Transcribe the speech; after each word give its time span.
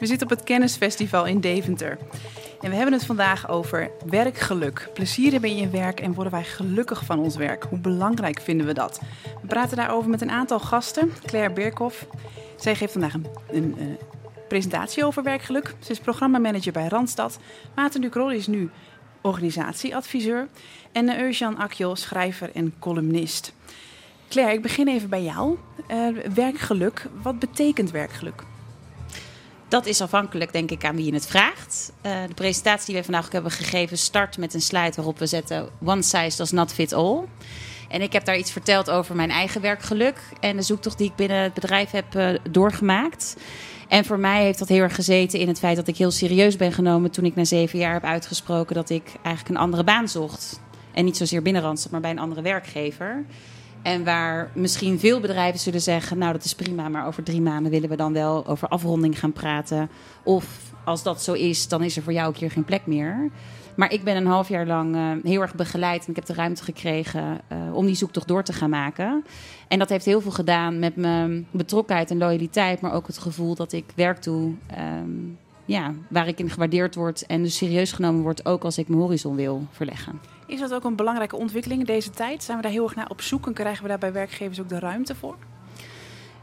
We 0.00 0.06
zitten 0.06 0.30
op 0.30 0.36
het 0.36 0.44
Kennisfestival 0.44 1.26
in 1.26 1.40
Deventer. 1.40 1.98
En 2.60 2.70
we 2.70 2.76
hebben 2.76 2.92
het 2.94 3.04
vandaag 3.04 3.48
over 3.48 3.90
werkgeluk. 4.06 4.88
Plezier 4.94 5.32
hebben 5.32 5.50
in 5.50 5.56
je 5.56 5.68
werk 5.68 6.00
en 6.00 6.14
worden 6.14 6.32
wij 6.32 6.44
gelukkig 6.44 7.04
van 7.04 7.18
ons 7.18 7.36
werk? 7.36 7.64
Hoe 7.68 7.78
belangrijk 7.78 8.40
vinden 8.40 8.66
we 8.66 8.72
dat? 8.72 9.00
We 9.40 9.46
praten 9.46 9.76
daarover 9.76 10.10
met 10.10 10.20
een 10.20 10.30
aantal 10.30 10.60
gasten. 10.60 11.12
Claire 11.26 11.52
Beerkhoff. 11.52 12.06
Zij 12.56 12.74
geeft 12.74 12.92
vandaag 12.92 13.14
een, 13.14 13.26
een, 13.50 13.74
eh, 13.78 13.86
presentatie 14.48 15.04
over 15.04 15.22
werkgeluk. 15.22 15.74
Ze 15.78 15.90
is 15.90 15.98
programmamanager 15.98 16.72
bij 16.72 16.88
Randstad. 16.88 17.38
Maarten 17.74 18.00
Ducrol 18.00 18.30
is 18.30 18.46
nu 18.46 18.70
organisatieadviseur. 19.20 20.48
En 20.92 21.08
uh, 21.08 21.58
Akjol, 21.58 21.96
schrijver 21.96 22.50
en 22.54 22.74
columnist. 22.78 23.52
Claire, 24.28 24.54
ik 24.54 24.62
begin 24.62 24.88
even 24.88 25.08
bij 25.08 25.22
jou. 25.22 25.58
Uh, 25.88 26.08
werkgeluk, 26.34 27.06
wat 27.22 27.38
betekent 27.38 27.90
werkgeluk? 27.90 28.44
Dat 29.70 29.86
is 29.86 30.00
afhankelijk, 30.00 30.52
denk 30.52 30.70
ik, 30.70 30.84
aan 30.84 30.96
wie 30.96 31.04
je 31.04 31.14
het 31.14 31.26
vraagt. 31.26 31.92
Uh, 32.06 32.12
de 32.26 32.34
presentatie 32.34 32.86
die 32.86 32.96
we 32.96 33.04
vandaag 33.04 33.32
hebben 33.32 33.50
gegeven 33.50 33.98
start 33.98 34.38
met 34.38 34.54
een 34.54 34.60
slide 34.60 34.92
waarop 34.96 35.18
we 35.18 35.26
zetten: 35.26 35.68
One 35.84 36.02
size 36.02 36.36
does 36.36 36.50
not 36.50 36.72
fit 36.72 36.92
all. 36.92 37.24
En 37.88 38.02
ik 38.02 38.12
heb 38.12 38.24
daar 38.24 38.38
iets 38.38 38.52
verteld 38.52 38.90
over 38.90 39.16
mijn 39.16 39.30
eigen 39.30 39.60
werkgeluk 39.60 40.22
en 40.40 40.56
de 40.56 40.62
zoektocht 40.62 40.98
die 40.98 41.08
ik 41.08 41.16
binnen 41.16 41.42
het 41.42 41.54
bedrijf 41.54 41.90
heb 41.90 42.14
uh, 42.14 42.28
doorgemaakt. 42.50 43.36
En 43.88 44.04
voor 44.04 44.18
mij 44.18 44.42
heeft 44.42 44.58
dat 44.58 44.68
heel 44.68 44.82
erg 44.82 44.94
gezeten 44.94 45.38
in 45.38 45.48
het 45.48 45.58
feit 45.58 45.76
dat 45.76 45.88
ik 45.88 45.96
heel 45.96 46.10
serieus 46.10 46.56
ben 46.56 46.72
genomen 46.72 47.10
toen 47.10 47.24
ik 47.24 47.34
na 47.34 47.44
zeven 47.44 47.78
jaar 47.78 47.92
heb 47.92 48.04
uitgesproken 48.04 48.74
dat 48.74 48.90
ik 48.90 49.12
eigenlijk 49.22 49.54
een 49.54 49.62
andere 49.62 49.84
baan 49.84 50.08
zocht. 50.08 50.60
En 50.92 51.04
niet 51.04 51.16
zozeer 51.16 51.42
binnen 51.42 51.62
Randstad, 51.62 51.92
maar 51.92 52.00
bij 52.00 52.10
een 52.10 52.18
andere 52.18 52.42
werkgever. 52.42 53.24
En 53.82 54.04
waar 54.04 54.50
misschien 54.54 54.98
veel 54.98 55.20
bedrijven 55.20 55.60
zullen 55.60 55.80
zeggen: 55.80 56.18
Nou, 56.18 56.32
dat 56.32 56.44
is 56.44 56.54
prima, 56.54 56.88
maar 56.88 57.06
over 57.06 57.22
drie 57.22 57.40
maanden 57.40 57.70
willen 57.70 57.88
we 57.88 57.96
dan 57.96 58.12
wel 58.12 58.46
over 58.46 58.68
afronding 58.68 59.18
gaan 59.18 59.32
praten. 59.32 59.90
Of 60.22 60.72
als 60.84 61.02
dat 61.02 61.22
zo 61.22 61.32
is, 61.32 61.68
dan 61.68 61.82
is 61.82 61.96
er 61.96 62.02
voor 62.02 62.12
jou 62.12 62.28
ook 62.28 62.36
hier 62.36 62.50
geen 62.50 62.64
plek 62.64 62.86
meer. 62.86 63.30
Maar 63.74 63.92
ik 63.92 64.04
ben 64.04 64.16
een 64.16 64.26
half 64.26 64.48
jaar 64.48 64.66
lang 64.66 64.94
uh, 64.94 65.10
heel 65.22 65.40
erg 65.40 65.54
begeleid 65.54 66.04
en 66.04 66.10
ik 66.10 66.16
heb 66.16 66.24
de 66.24 66.34
ruimte 66.34 66.64
gekregen 66.64 67.40
uh, 67.52 67.74
om 67.74 67.86
die 67.86 67.94
zoektocht 67.94 68.28
door 68.28 68.42
te 68.42 68.52
gaan 68.52 68.70
maken. 68.70 69.24
En 69.68 69.78
dat 69.78 69.88
heeft 69.88 70.04
heel 70.04 70.20
veel 70.20 70.30
gedaan 70.30 70.78
met 70.78 70.96
mijn 70.96 71.46
betrokkenheid 71.50 72.10
en 72.10 72.18
loyaliteit, 72.18 72.80
maar 72.80 72.92
ook 72.92 73.06
het 73.06 73.18
gevoel 73.18 73.54
dat 73.54 73.72
ik 73.72 73.84
werk 73.94 74.22
doe 74.22 74.52
um, 74.78 75.38
ja, 75.64 75.94
waar 76.08 76.28
ik 76.28 76.38
in 76.38 76.50
gewaardeerd 76.50 76.94
word 76.94 77.26
en 77.26 77.42
dus 77.42 77.56
serieus 77.56 77.92
genomen 77.92 78.22
word, 78.22 78.46
ook 78.46 78.64
als 78.64 78.78
ik 78.78 78.88
mijn 78.88 79.00
horizon 79.00 79.36
wil 79.36 79.66
verleggen. 79.70 80.20
Is 80.50 80.60
dat 80.60 80.74
ook 80.74 80.84
een 80.84 80.96
belangrijke 80.96 81.36
ontwikkeling 81.36 81.80
in 81.80 81.86
deze 81.86 82.10
tijd? 82.10 82.44
Zijn 82.44 82.56
we 82.56 82.62
daar 82.62 82.72
heel 82.72 82.84
erg 82.84 82.94
naar 82.94 83.08
op 83.08 83.20
zoek 83.20 83.46
en 83.46 83.52
krijgen 83.52 83.82
we 83.82 83.88
daar 83.88 83.98
bij 83.98 84.12
werkgevers 84.12 84.60
ook 84.60 84.68
de 84.68 84.78
ruimte 84.78 85.14
voor? 85.14 85.36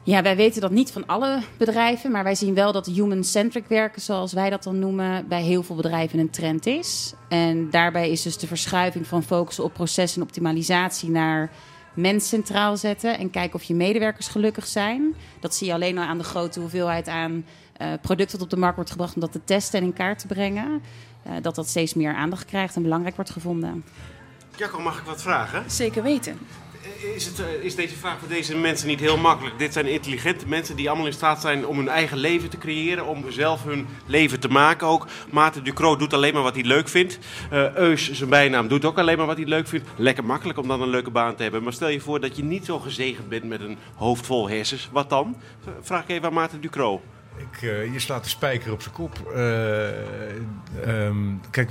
Ja, 0.04 0.22
wij 0.22 0.36
weten 0.36 0.62
dat 0.62 0.72
niet 0.72 0.92
van 0.92 1.06
alle 1.06 1.42
bedrijven, 1.58 2.12
maar 2.12 2.24
wij 2.24 2.36
zien 2.36 2.54
wel 2.54 2.72
dat 2.72 2.86
human-centric 2.86 3.68
werken, 3.68 4.02
zoals 4.02 4.34
wij 4.34 4.50
dat 4.50 4.64
dan 4.64 4.80
noemen, 4.80 5.28
bij 5.28 5.42
heel 5.42 5.64
veel 5.64 5.76
bedrijven 5.76 6.20
een 6.20 6.30
trend 6.30 6.66
is. 6.66 7.14
En 7.30 7.70
daarbij 7.70 8.10
is 8.10 8.22
dus 8.22 8.38
de 8.38 8.48
verschuiving 8.48 9.08
van 9.08 9.24
focussen 9.24 9.64
op 9.64 9.74
proces 9.74 10.16
en 10.16 10.22
optimalisatie 10.22 11.10
naar 11.10 11.52
mens 11.94 12.28
centraal 12.28 12.78
zetten 12.78 13.18
en 13.18 13.30
kijken 13.30 13.56
of 13.56 13.64
je 13.64 13.76
medewerkers 13.76 14.28
gelukkig 14.28 14.68
zijn. 14.68 15.16
Dat 15.40 15.56
zie 15.56 15.68
je 15.68 15.74
alleen 15.74 15.98
al 15.98 16.04
aan 16.04 16.18
de 16.18 16.24
grote 16.24 16.60
hoeveelheid 16.60 17.08
aan 17.08 17.46
uh, 17.82 17.88
product 18.02 18.32
dat 18.32 18.42
op 18.42 18.50
de 18.50 18.58
markt 18.58 18.76
wordt 18.76 18.92
gebracht 18.92 19.16
om 19.16 19.22
dat 19.22 19.32
te 19.32 19.44
testen 19.44 19.80
en 19.80 19.86
in 19.86 19.94
kaart 19.94 20.20
te 20.20 20.28
brengen. 20.28 20.82
Uh, 21.28 21.34
dat 21.42 21.56
dat 21.56 21.68
steeds 21.68 21.94
meer 21.94 22.14
aandacht 22.14 22.46
krijgt 22.46 22.76
en 22.76 22.82
belangrijk 22.82 23.16
wordt 23.16 23.32
gevonden. 23.32 23.84
Jacco, 24.56 24.80
mag 24.80 24.98
ik 24.98 25.04
wat 25.06 25.22
vragen? 25.22 25.64
Zeker 25.72 26.04
weten. 26.04 26.38
Is, 27.16 27.26
het, 27.26 27.40
uh, 27.40 27.64
is 27.64 27.76
deze 27.76 27.96
vraag 27.96 28.20
voor 28.20 28.28
deze 28.28 28.56
mensen 28.56 28.88
niet 28.88 29.00
heel 29.00 29.18
makkelijk? 29.18 29.60
Dit 29.60 29.74
zijn 29.74 29.86
intelligente 29.86 30.48
mensen 30.48 30.76
die 30.76 30.88
allemaal 30.88 31.06
in 31.06 31.14
staat 31.14 31.42
zijn 31.42 31.66
om 31.66 31.78
hun 31.78 31.90
eigen 31.90 32.18
leven 32.18 32.50
te 32.50 32.58
creëren, 32.58 33.06
om 33.06 33.32
zelf 33.32 33.64
hun 33.64 33.88
leven 34.06 34.40
te 34.40 34.48
maken 34.48 34.88
ook. 34.88 35.08
Maarten 35.32 35.64
Ducro 35.64 35.96
doet 35.96 36.14
alleen 36.14 36.34
maar 36.34 36.44
wat 36.44 36.56
hij 36.56 36.64
leuk 36.64 36.88
vindt. 36.88 37.20
Uh, 37.54 37.76
Eus, 37.76 38.12
zijn 38.12 38.30
bijnaam, 38.30 38.68
doet 38.68 38.86
ook 38.86 38.98
alleen 38.98 39.18
maar 39.18 39.26
wat 39.26 39.38
hij 39.38 39.46
leuk 39.46 39.68
vindt. 39.68 39.90
Lekker 39.96 40.26
makkelijk 40.26 40.60
om 40.60 40.68
dan 40.68 40.82
een 40.82 40.90
leuke 40.90 41.12
baan 41.12 41.36
te 41.36 41.44
hebben. 41.44 41.64
Maar 41.64 41.74
stel 41.74 41.90
je 41.90 42.00
voor 42.00 42.20
dat 42.20 42.36
je 42.36 42.44
niet 42.44 42.66
zo 42.66 42.80
gezegend 42.80 43.30
bent 43.30 43.44
met 43.44 43.62
een 43.62 43.78
hoofd 43.96 44.26
vol 44.26 44.50
hersens. 44.50 44.90
Wat 44.92 45.10
dan? 45.10 45.36
Vraag 45.82 46.04
ik 46.04 46.10
even 46.10 46.28
aan 46.28 46.34
Maarten 46.34 46.62
Ducro. 46.62 47.02
Uh, 47.62 47.94
je 47.94 48.00
slaat 48.00 48.24
de 48.24 48.30
spijker 48.30 48.72
op 48.72 48.82
zijn 48.82 48.94
kop. 48.94 49.32
Uh, 49.36 51.06
um, 51.06 51.42
kijk, 51.52 51.70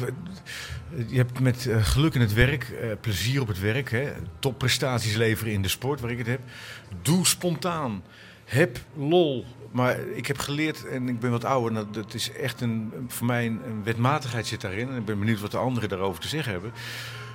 je 1.06 1.16
hebt 1.16 1.40
met 1.40 1.64
uh, 1.64 1.84
geluk 1.84 2.14
in 2.14 2.20
het 2.20 2.32
werk, 2.32 2.72
plezier 3.00 3.40
op 3.40 3.48
het 3.48 3.60
werk, 3.60 3.90
hè, 3.90 4.12
topprestaties 4.38 5.14
leveren 5.14 5.52
in 5.52 5.62
de 5.62 5.68
sport 5.68 6.00
waar 6.00 6.10
ik 6.10 6.18
het 6.18 6.26
heb. 6.26 6.40
Doe 7.02 7.26
spontaan. 7.26 8.02
Heb 8.44 8.78
lol. 8.96 9.44
Maar 9.70 9.98
ik 9.98 10.26
heb 10.26 10.38
geleerd, 10.38 10.86
en 10.86 11.08
ik 11.08 11.20
ben 11.20 11.30
wat 11.30 11.44
ouder, 11.44 11.74
dat, 11.74 11.94
dat 11.94 12.14
is 12.14 12.32
echt 12.32 12.60
een, 12.60 12.92
voor 13.08 13.26
mij 13.26 13.46
een, 13.46 13.60
een 13.66 13.84
wetmatigheid 13.84 14.46
zit 14.46 14.60
daarin. 14.60 14.88
En 14.88 14.96
ik 14.96 15.04
ben 15.04 15.18
benieuwd 15.18 15.40
wat 15.40 15.50
de 15.50 15.56
anderen 15.56 15.88
daarover 15.88 16.20
te 16.20 16.28
zeggen 16.28 16.52
hebben. 16.52 16.72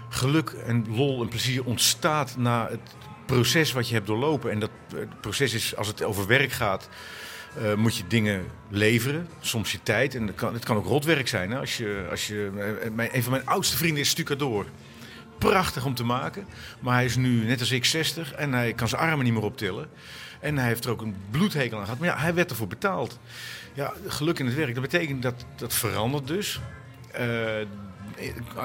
Geluk 0.10 0.50
en 0.50 0.86
lol 0.90 1.22
en 1.22 1.28
plezier 1.28 1.66
ontstaat 1.66 2.38
na 2.38 2.68
het 2.70 2.96
proces 3.26 3.72
wat 3.72 3.88
je 3.88 3.94
hebt 3.94 4.08
doorlopen. 4.08 4.52
En 4.52 4.60
dat 4.60 4.72
proces 5.22 5.54
is, 5.54 5.76
als 5.76 5.88
het 5.88 6.04
over 6.04 6.28
werk 6.28 6.52
gaat, 6.52 6.90
uh, 7.58 7.74
moet 7.74 7.98
je 7.98 8.04
dingen 8.08 8.46
leveren. 8.70 9.28
Soms 9.40 9.72
je 9.72 9.80
tijd. 9.84 10.16
En 10.16 10.28
het 10.28 10.36
kan, 10.36 10.54
het 10.54 10.66
kan 10.66 10.78
ook 10.78 10.86
rotwerk 10.86 11.28
zijn. 11.28 11.52
Hè? 11.52 11.60
Als 11.60 11.78
je, 11.78 12.08
als 12.10 12.28
je, 12.28 12.50
mijn, 12.94 13.10
een 13.16 13.24
van 13.24 13.32
mijn 13.32 13.46
oudste 13.46 13.78
vrienden 13.78 14.02
is 14.02 14.10
stucador. 14.10 14.66
Prachtig 15.38 15.86
om 15.86 15.96
te 15.96 16.04
maken. 16.04 16.46
Maar 16.80 16.94
hij 16.94 17.06
is 17.06 17.16
nu, 17.16 17.46
net 17.46 17.60
als 17.60 17.72
ik, 17.72 17.86
60. 17.86 18.34
En 18.34 18.54
hij 18.54 18.74
kan 18.74 18.88
zijn 18.88 19.02
armen 19.02 19.26
niet 19.26 19.34
meer 19.34 19.44
optillen. 19.44 19.90
En 20.40 20.58
hij 20.58 20.68
heeft 20.68 20.86
er 20.86 20.92
ook 20.92 21.02
een 21.02 21.16
bloedhekel 21.32 21.78
aan 21.78 21.84
gehad. 21.84 22.00
Maar 22.00 22.10
ja, 22.10 22.18
hij 22.18 22.34
werd 22.34 22.50
ervoor 22.50 22.68
betaald. 22.68 23.20
Ja, 23.74 23.94
geluk 24.08 24.40
in 24.40 24.46
het 24.46 24.56
werk. 24.56 24.74
Dat 24.74 24.84
betekent 24.84 25.22
dat 25.22 25.46
dat 25.56 25.74
verandert 25.74 26.28
dus. 26.28 26.60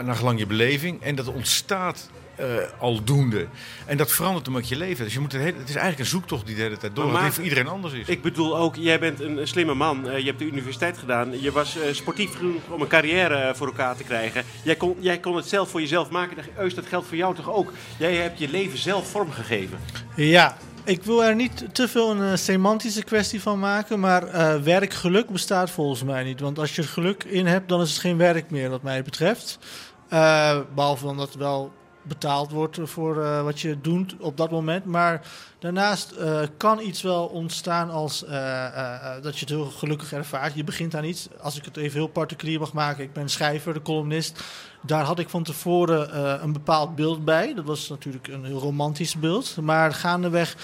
Naar 0.04 0.14
gelang 0.14 0.38
je 0.38 0.46
beleving. 0.46 1.02
En 1.02 1.14
dat 1.14 1.28
ontstaat 1.28 2.10
uh, 2.40 2.46
aldoende. 2.78 3.46
En 3.86 3.96
dat 3.96 4.12
verandert 4.12 4.46
hem 4.46 4.56
ook 4.56 4.62
je 4.62 4.76
leven. 4.76 5.04
Dus 5.04 5.14
je 5.14 5.20
moet 5.20 5.32
het, 5.32 5.42
hele, 5.42 5.58
het 5.58 5.68
is 5.68 5.74
eigenlijk 5.74 5.98
een 5.98 6.18
zoektocht 6.18 6.46
die 6.46 6.54
de 6.54 6.62
hele 6.62 6.76
tijd 6.76 6.96
door. 6.96 7.12
Maar, 7.12 7.32
voor 7.32 7.44
iedereen 7.44 7.68
anders 7.68 7.94
is. 7.94 8.08
Ik 8.08 8.22
bedoel 8.22 8.58
ook, 8.58 8.76
jij 8.76 8.98
bent 8.98 9.20
een, 9.20 9.48
slimme 9.48 9.74
man. 9.74 10.06
Uh, 10.06 10.18
je 10.18 10.24
hebt 10.24 10.38
de 10.38 10.44
universiteit 10.44 10.98
gedaan. 10.98 11.40
Je 11.40 11.52
was 11.52 11.76
uh, 11.76 11.82
sportief 11.90 12.36
genoeg 12.36 12.62
om 12.68 12.80
een 12.80 12.88
carrière 12.88 13.54
voor 13.54 13.66
elkaar 13.66 13.96
te 13.96 14.04
krijgen. 14.04 14.44
Jij 14.62 14.76
kon, 14.76 14.96
jij 15.00 15.18
kon 15.18 15.36
het 15.36 15.48
zelf 15.48 15.70
voor 15.70 15.80
jezelf 15.80 16.10
maken. 16.10 16.36
Eus, 16.56 16.74
dat 16.74 16.86
geldt 16.86 17.06
voor 17.06 17.16
jou 17.16 17.34
toch 17.34 17.50
ook? 17.50 17.72
Jij 17.98 18.14
hebt 18.14 18.38
je 18.38 18.48
leven 18.48 18.78
zelf 18.78 19.10
vormgegeven. 19.10 19.78
Ja, 20.16 20.56
ik 20.86 21.02
wil 21.02 21.24
er 21.24 21.34
niet 21.34 21.64
te 21.72 21.88
veel 21.88 22.10
een 22.10 22.38
semantische 22.38 23.04
kwestie 23.04 23.42
van 23.42 23.58
maken, 23.58 24.00
maar 24.00 24.34
uh, 24.34 24.62
werkgeluk 24.62 25.28
bestaat 25.28 25.70
volgens 25.70 26.02
mij 26.02 26.24
niet. 26.24 26.40
Want 26.40 26.58
als 26.58 26.76
je 26.76 26.82
er 26.82 26.88
geluk 26.88 27.24
in 27.24 27.46
hebt, 27.46 27.68
dan 27.68 27.80
is 27.80 27.90
het 27.90 28.00
geen 28.00 28.16
werk 28.16 28.50
meer, 28.50 28.70
wat 28.70 28.82
mij 28.82 29.02
betreft. 29.02 29.58
Uh, 30.12 30.58
behalve 30.74 31.04
dan 31.04 31.16
dat 31.16 31.34
wel 31.34 31.72
betaald 32.08 32.50
wordt 32.50 32.78
voor 32.82 33.16
uh, 33.16 33.42
wat 33.42 33.60
je 33.60 33.80
doet 33.80 34.16
op 34.18 34.36
dat 34.36 34.50
moment. 34.50 34.84
Maar 34.84 35.26
daarnaast 35.58 36.14
uh, 36.18 36.40
kan 36.56 36.80
iets 36.80 37.02
wel 37.02 37.26
ontstaan 37.26 37.90
als 37.90 38.24
uh, 38.24 39.14
dat 39.22 39.34
je 39.34 39.40
het 39.40 39.48
heel 39.48 39.64
gelukkig 39.64 40.12
ervaart. 40.12 40.54
Je 40.54 40.64
begint 40.64 40.94
aan 40.94 41.04
iets. 41.04 41.28
Als 41.40 41.56
ik 41.56 41.64
het 41.64 41.76
even 41.76 41.98
heel 41.98 42.06
particulier 42.06 42.60
mag 42.60 42.72
maken. 42.72 43.04
Ik 43.04 43.12
ben 43.12 43.28
schrijver, 43.28 43.74
de 43.74 43.82
columnist. 43.82 44.42
Daar 44.82 45.04
had 45.04 45.18
ik 45.18 45.28
van 45.28 45.42
tevoren 45.42 46.42
een 46.42 46.52
bepaald 46.52 46.94
beeld 46.94 47.24
bij. 47.24 47.54
Dat 47.54 47.64
was 47.64 47.88
natuurlijk 47.88 48.28
een 48.28 48.44
heel 48.44 48.58
romantisch 48.58 49.14
beeld. 49.14 49.56
Maar 49.60 49.94
gaandeweg 49.94 50.56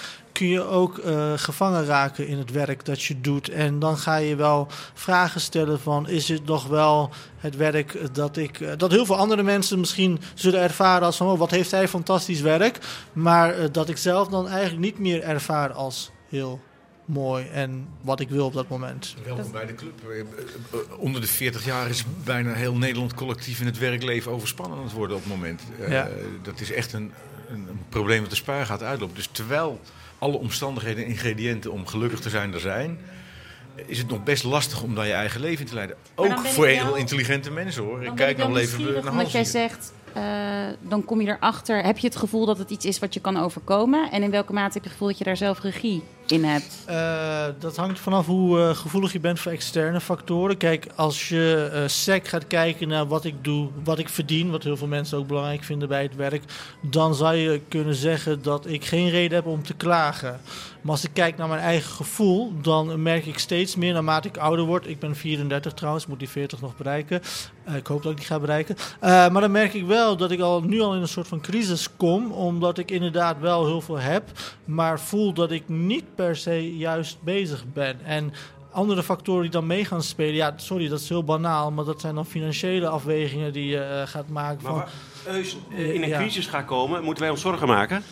kun 0.43 0.51
je 0.51 0.63
ook 0.63 0.97
uh, 0.97 1.33
gevangen 1.35 1.85
raken 1.85 2.27
in 2.27 2.37
het 2.37 2.51
werk 2.51 2.85
dat 2.85 3.03
je 3.03 3.21
doet. 3.21 3.49
En 3.49 3.79
dan 3.79 3.97
ga 3.97 4.15
je 4.15 4.35
wel 4.35 4.67
vragen 4.93 5.41
stellen 5.41 5.79
van... 5.79 6.09
is 6.09 6.27
het 6.27 6.45
nog 6.45 6.67
wel 6.67 7.09
het 7.37 7.55
werk 7.55 8.15
dat 8.15 8.37
ik... 8.37 8.59
Uh, 8.59 8.71
dat 8.77 8.91
heel 8.91 9.05
veel 9.05 9.17
andere 9.17 9.43
mensen 9.43 9.79
misschien 9.79 10.19
zullen 10.33 10.59
ervaren 10.59 11.05
als 11.05 11.17
van... 11.17 11.27
Oh, 11.27 11.39
wat 11.39 11.51
heeft 11.51 11.71
hij 11.71 11.87
fantastisch 11.87 12.41
werk. 12.41 12.79
Maar 13.13 13.59
uh, 13.59 13.65
dat 13.71 13.89
ik 13.89 13.97
zelf 13.97 14.27
dan 14.27 14.47
eigenlijk 14.47 14.79
niet 14.79 14.99
meer 14.99 15.21
ervaar 15.21 15.71
als 15.71 16.11
heel 16.29 16.61
mooi 17.05 17.47
en 17.47 17.87
wat 18.01 18.19
ik 18.19 18.29
wil 18.29 18.45
op 18.45 18.53
dat 18.53 18.67
moment. 18.67 19.15
Welkom 19.25 19.51
bij 19.51 19.65
de 19.65 19.75
club. 19.75 19.93
Onder 20.97 21.21
de 21.21 21.27
40 21.27 21.65
jaar 21.65 21.89
is 21.89 22.03
bijna 22.23 22.53
heel 22.53 22.75
Nederland 22.75 23.13
collectief 23.13 23.59
in 23.59 23.65
het 23.65 23.77
werkleven 23.77 24.31
overspannen 24.31 24.77
aan 24.77 24.83
het 24.83 24.93
worden 24.93 25.15
op 25.15 25.23
het 25.23 25.31
moment. 25.31 25.61
Ja. 25.89 26.09
dat 26.41 26.59
is 26.59 26.71
echt 26.71 26.93
een, 26.93 27.11
een, 27.49 27.67
een 27.67 27.79
probleem 27.89 28.21
dat 28.21 28.29
de 28.29 28.35
spaar 28.35 28.65
gaat 28.65 28.83
uitlopen. 28.83 29.15
Dus 29.15 29.29
terwijl 29.31 29.79
alle 30.23 30.37
omstandigheden 30.37 31.03
en 31.03 31.09
ingrediënten 31.09 31.71
om 31.71 31.87
gelukkig 31.87 32.19
te 32.19 32.29
zijn 32.29 32.53
er 32.53 32.59
zijn, 32.59 32.99
is 33.85 33.97
het 33.97 34.07
nog 34.07 34.23
best 34.23 34.43
lastig 34.43 34.83
om 34.83 34.95
dan 34.95 35.07
je 35.07 35.13
eigen 35.13 35.41
leven 35.41 35.65
te 35.65 35.73
leiden. 35.73 35.95
Ook 36.15 36.39
voor 36.39 36.67
heel 36.67 36.95
intelligente 36.95 37.51
mensen 37.51 37.83
hoor. 37.83 38.03
Ik 38.03 38.15
kijk 38.15 38.37
nog 38.37 38.51
leven 38.51 38.83
naar 38.83 39.11
Omdat 39.11 39.31
jij 39.31 39.43
zegt, 39.43 39.93
eh, 40.13 40.23
dan 40.79 41.05
kom 41.05 41.21
je 41.21 41.27
erachter. 41.27 41.83
Heb 41.83 41.97
je 41.97 42.07
het 42.07 42.15
gevoel 42.15 42.45
dat 42.45 42.57
het 42.57 42.69
iets 42.69 42.85
is 42.85 42.99
wat 42.99 43.13
je 43.13 43.19
kan 43.19 43.37
overkomen? 43.37 44.11
En 44.11 44.23
in 44.23 44.31
welke 44.31 44.53
mate 44.53 44.73
heb 44.73 44.73
je 44.73 44.79
het 44.79 44.91
gevoel 44.91 45.07
dat 45.07 45.17
je 45.17 45.23
daar 45.23 45.37
zelf 45.37 45.59
regie 45.59 46.03
in 46.27 46.43
hebt? 46.43 46.85
Uh, 46.89 47.45
dat 47.59 47.75
hangt 47.75 47.99
vanaf 47.99 48.25
hoe 48.25 48.57
uh, 48.57 48.75
gevoelig 48.75 49.11
je 49.11 49.19
bent 49.19 49.39
voor 49.39 49.51
externe 49.51 50.01
factoren. 50.01 50.57
Kijk, 50.57 50.87
als 50.95 51.29
je 51.29 51.71
uh, 51.73 51.81
sec 51.87 52.27
gaat 52.27 52.47
kijken 52.47 52.87
naar 52.87 53.07
wat 53.07 53.25
ik 53.25 53.43
doe, 53.43 53.69
wat 53.83 53.99
ik 53.99 54.09
verdien, 54.09 54.51
wat 54.51 54.63
heel 54.63 54.77
veel 54.77 54.87
mensen 54.87 55.17
ook 55.17 55.27
belangrijk 55.27 55.63
vinden 55.63 55.87
bij 55.87 56.01
het 56.01 56.15
werk, 56.15 56.43
dan 56.81 57.15
zou 57.15 57.35
je 57.35 57.61
kunnen 57.67 57.95
zeggen 57.95 58.41
dat 58.41 58.67
ik 58.67 58.85
geen 58.85 59.09
reden 59.09 59.35
heb 59.35 59.45
om 59.45 59.63
te 59.63 59.73
klagen. 59.73 60.39
Maar 60.81 60.91
als 60.91 61.03
ik 61.03 61.13
kijk 61.13 61.37
naar 61.37 61.47
mijn 61.47 61.61
eigen 61.61 61.91
gevoel, 61.91 62.53
dan 62.61 63.01
merk 63.01 63.25
ik 63.25 63.39
steeds 63.39 63.75
meer 63.75 63.93
naarmate 63.93 64.27
ik 64.27 64.37
ouder 64.37 64.65
word. 64.65 64.87
Ik 64.87 64.99
ben 64.99 65.15
34 65.15 65.73
trouwens, 65.73 66.05
moet 66.05 66.19
die 66.19 66.29
40 66.29 66.61
nog 66.61 66.77
bereiken. 66.77 67.21
ik 67.75 67.87
hoop 67.87 68.03
dat 68.03 68.11
ik 68.11 68.17
die 68.17 68.27
ga 68.27 68.39
bereiken. 68.39 68.75
maar 69.01 69.41
dan 69.41 69.51
merk 69.51 69.73
ik 69.73 69.85
wel 69.85 70.17
dat 70.17 70.31
ik 70.31 70.39
al 70.39 70.61
nu 70.61 70.81
al 70.81 70.95
in 70.95 71.01
een 71.01 71.07
soort 71.07 71.27
van 71.27 71.41
crisis 71.41 71.89
kom, 71.97 72.31
omdat 72.31 72.77
ik 72.77 72.91
inderdaad 72.91 73.39
wel 73.39 73.65
heel 73.65 73.81
veel 73.81 73.99
heb, 73.99 74.23
maar 74.65 74.99
voel 74.99 75.33
dat 75.33 75.51
ik 75.51 75.63
niet 75.67 76.03
per 76.15 76.35
se 76.35 76.77
juist 76.77 77.17
bezig 77.21 77.63
ben. 77.73 78.05
En 78.05 78.33
andere 78.71 79.03
factoren 79.03 79.41
die 79.41 79.51
dan 79.51 79.67
mee 79.67 79.85
gaan 79.85 80.03
spelen, 80.03 80.33
ja, 80.33 80.53
sorry, 80.55 80.87
dat 80.87 80.99
is 80.99 81.09
heel 81.09 81.23
banaal, 81.23 81.71
maar 81.71 81.85
dat 81.85 82.01
zijn 82.01 82.15
dan 82.15 82.25
financiële 82.25 82.87
afwegingen 82.87 83.53
die 83.53 83.65
je 83.67 83.77
uh, 83.77 84.07
gaat 84.07 84.27
maken. 84.29 84.63
Maar 84.63 84.89
van, 85.23 85.33
Eus 85.33 85.57
in 85.69 86.03
een 86.03 86.09
ja. 86.09 86.19
crisis 86.19 86.47
gaat 86.47 86.65
komen, 86.65 87.03
moeten 87.03 87.23
wij 87.23 87.31
ons 87.31 87.41
zorgen 87.41 87.67
maken? 87.67 88.03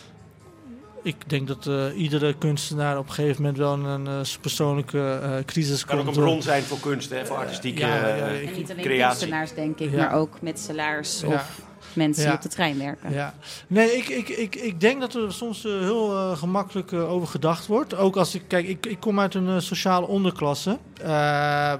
Ik 1.02 1.30
denk 1.30 1.48
dat 1.48 1.66
uh, 1.66 1.84
iedere 1.96 2.34
kunstenaar 2.34 2.98
op 2.98 3.08
een 3.08 3.12
gegeven 3.12 3.42
moment 3.42 3.58
wel 3.58 3.72
een 3.72 4.06
uh, 4.06 4.20
persoonlijke 4.40 5.20
uh, 5.22 5.44
crisis 5.44 5.84
kan 5.84 5.96
komt. 5.96 6.08
Kan 6.08 6.16
ook 6.16 6.28
een 6.28 6.32
bron 6.32 6.42
zijn 6.42 6.62
voor 6.62 6.80
kunst, 6.80 7.10
hè, 7.10 7.26
voor 7.26 7.36
artistieke 7.36 7.80
ja, 7.80 7.96
ja, 7.96 8.16
ja, 8.16 8.26
En 8.26 8.52
niet 8.52 8.70
alleen 8.70 8.98
kunstenaars, 8.98 9.54
denk 9.54 9.78
ik, 9.78 9.92
maar 9.96 10.12
ook 10.12 10.40
metselaars 10.40 11.22
of 11.22 11.60
mensen 11.94 12.24
die 12.24 12.34
op 12.34 12.42
de 12.42 12.48
trein 12.48 12.78
werken. 12.78 13.12
Ja. 13.12 13.34
Nee, 13.66 13.96
ik, 13.96 14.08
ik, 14.08 14.28
ik, 14.28 14.56
ik 14.56 14.80
denk 14.80 15.00
dat 15.00 15.14
er 15.14 15.32
soms 15.32 15.64
uh, 15.64 15.78
heel 15.80 16.12
uh, 16.12 16.36
gemakkelijk 16.36 16.90
uh, 16.90 17.12
over 17.12 17.28
gedacht 17.28 17.66
wordt. 17.66 17.94
Ook 17.94 18.16
als 18.16 18.34
ik, 18.34 18.42
kijk, 18.46 18.66
ik, 18.66 18.86
ik 18.86 19.00
kom 19.00 19.20
uit 19.20 19.34
een 19.34 19.62
sociale 19.62 20.06
onderklasse. 20.06 20.78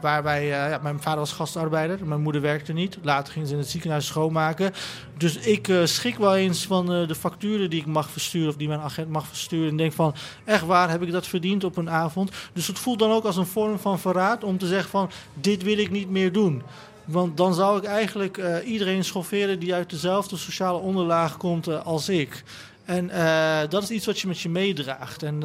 waarbij, 0.01 0.47
ja, 0.47 0.79
mijn 0.83 1.01
vader 1.03 1.19
was 1.19 1.33
gastarbeider, 1.33 2.07
mijn 2.07 2.23
moeder 2.23 2.41
werkte 2.41 2.73
niet. 2.73 2.99
Later 3.03 3.33
ging 3.33 3.47
ze 3.47 3.53
in 3.53 3.59
het 3.59 3.69
ziekenhuis 3.69 4.07
schoonmaken. 4.07 4.73
Dus 5.17 5.37
ik 5.37 5.73
schrik 5.85 6.17
wel 6.17 6.37
eens 6.37 6.67
van 6.67 6.87
de 6.87 7.15
facturen 7.15 7.71
die 7.71 7.81
ik 7.81 7.87
mag 7.87 8.11
versturen, 8.11 8.49
of 8.49 8.57
die 8.57 8.69
mijn 8.69 8.81
agent 8.81 9.09
mag 9.09 9.27
versturen. 9.27 9.69
En 9.69 9.77
denk 9.77 9.93
van, 9.93 10.15
echt 10.45 10.67
waar, 10.67 10.91
heb 10.91 11.03
ik 11.03 11.13
dat 11.13 11.27
verdiend 11.27 11.65
op 11.65 11.77
een 11.77 11.91
avond? 11.91 12.31
Dus 12.53 12.67
het 12.67 12.79
voelt 12.79 12.99
dan 12.99 13.11
ook 13.11 13.25
als 13.25 13.37
een 13.37 13.47
vorm 13.47 13.79
van 13.79 13.99
verraad 13.99 14.45
om 14.45 14.59
te 14.59 14.67
zeggen 14.67 14.91
van, 14.91 15.11
dit 15.35 15.63
wil 15.63 15.79
ik 15.79 15.91
niet 15.91 16.11
meer 16.11 16.33
doen. 16.33 16.63
Want 17.05 17.37
dan 17.37 17.55
zou 17.55 17.79
ik 17.79 17.85
eigenlijk 17.85 18.37
uh, 18.37 18.69
iedereen 18.69 19.05
schofferen 19.05 19.59
die 19.59 19.75
uit 19.75 19.91
dezelfde 19.91 20.37
sociale 20.37 20.79
onderlaag 20.79 21.37
komt 21.37 21.69
uh, 21.69 21.87
als 21.87 22.09
ik. 22.09 22.43
En 22.85 23.05
uh, 23.05 23.59
dat 23.69 23.83
is 23.83 23.91
iets 23.91 24.07
wat 24.07 24.19
je 24.19 24.27
met 24.27 24.41
je 24.41 24.49
meedraagt. 24.49 25.23
En 25.23 25.41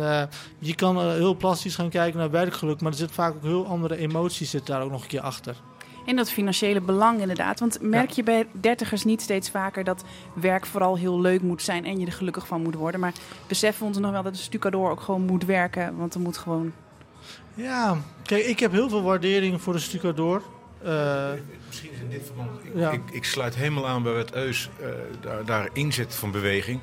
je 0.60 0.76
kan 0.76 1.12
heel 1.12 1.36
plastisch 1.36 1.76
gaan 1.76 1.90
kijken 1.90 2.20
naar 2.20 2.32
werkgeluk, 2.32 2.82
maar 2.82 2.92
er 2.92 2.98
zit 2.98 3.12
vaak 3.12 3.36
ook 3.36 3.44
heel 3.44 3.66
andere 3.66 3.98
emoties 3.98 4.50
zit 4.50 4.66
daar 4.66 4.82
ook 4.82 4.92
nog 4.92 5.02
een 5.02 5.08
keer 5.08 5.22
achter. 5.22 5.56
En 6.08 6.16
dat 6.16 6.32
financiële 6.32 6.82
belang 6.82 7.22
inderdaad. 7.22 7.60
Want 7.60 7.82
merk 7.82 8.10
je 8.10 8.24
bij 8.24 8.48
dertigers 8.52 9.04
niet 9.04 9.22
steeds 9.22 9.50
vaker 9.50 9.84
dat 9.84 10.04
werk 10.34 10.66
vooral 10.66 10.98
heel 10.98 11.22
leuk 11.22 11.42
moet 11.42 11.62
zijn 11.62 11.86
en 11.86 12.00
je 12.00 12.06
er 12.06 12.12
gelukkig 12.12 12.48
van 12.48 12.62
moet 12.62 12.76
worden. 12.76 13.00
Maar 13.00 13.14
beseffen 13.48 13.82
we 13.82 13.88
ons 13.88 13.98
nog 13.98 14.12
wel 14.12 14.24
dat 14.24 14.32
een 14.32 14.38
stucadoor 14.38 14.92
ook 14.92 15.02
gewoon 15.02 15.26
moet 15.26 15.46
werken, 15.46 15.98
want 15.98 16.14
er 16.14 16.20
moet 16.20 16.38
gewoon... 16.38 16.72
Ja, 17.54 17.98
kijk, 18.24 18.46
ik 18.46 18.60
heb 18.60 18.72
heel 18.72 18.90
veel 18.90 19.02
waardering 19.02 19.62
voor 19.62 19.74
de 19.74 19.80
stucadoor. 19.80 20.42
Uh, 20.86 21.30
Misschien 21.68 21.92
is 21.92 22.00
in 22.00 22.10
dit 22.10 22.22
verband. 22.26 22.50
Ik, 22.64 22.72
ja. 22.76 22.92
ik, 22.92 23.02
ik, 23.12 23.24
sluit 23.24 23.56
helemaal 23.56 23.88
aan 23.88 24.04
bij 24.04 24.14
wat 24.14 24.32
Eus 24.32 24.70
uh, 24.82 24.88
daar, 25.22 25.46
daar 25.46 25.70
inzet 25.74 26.16
van 26.16 26.32
beweging. 26.32 26.80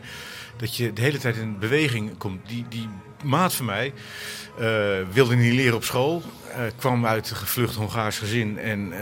Dat 0.56 0.76
je 0.76 0.92
de 0.92 1.00
hele 1.00 1.18
tijd 1.18 1.36
in 1.36 1.58
beweging 1.58 2.18
komt. 2.18 2.48
Die, 2.48 2.66
die 2.68 2.88
maat 3.24 3.54
van 3.54 3.66
mij 3.66 3.92
uh, 4.60 4.64
wilde 5.12 5.34
niet 5.34 5.52
leren 5.52 5.74
op 5.74 5.84
school. 5.84 6.22
kwam 6.76 7.06
uit 7.06 7.30
een 7.30 7.36
gevlucht 7.36 7.74
Hongaars 7.74 8.18
gezin 8.18 8.58
en 8.58 8.92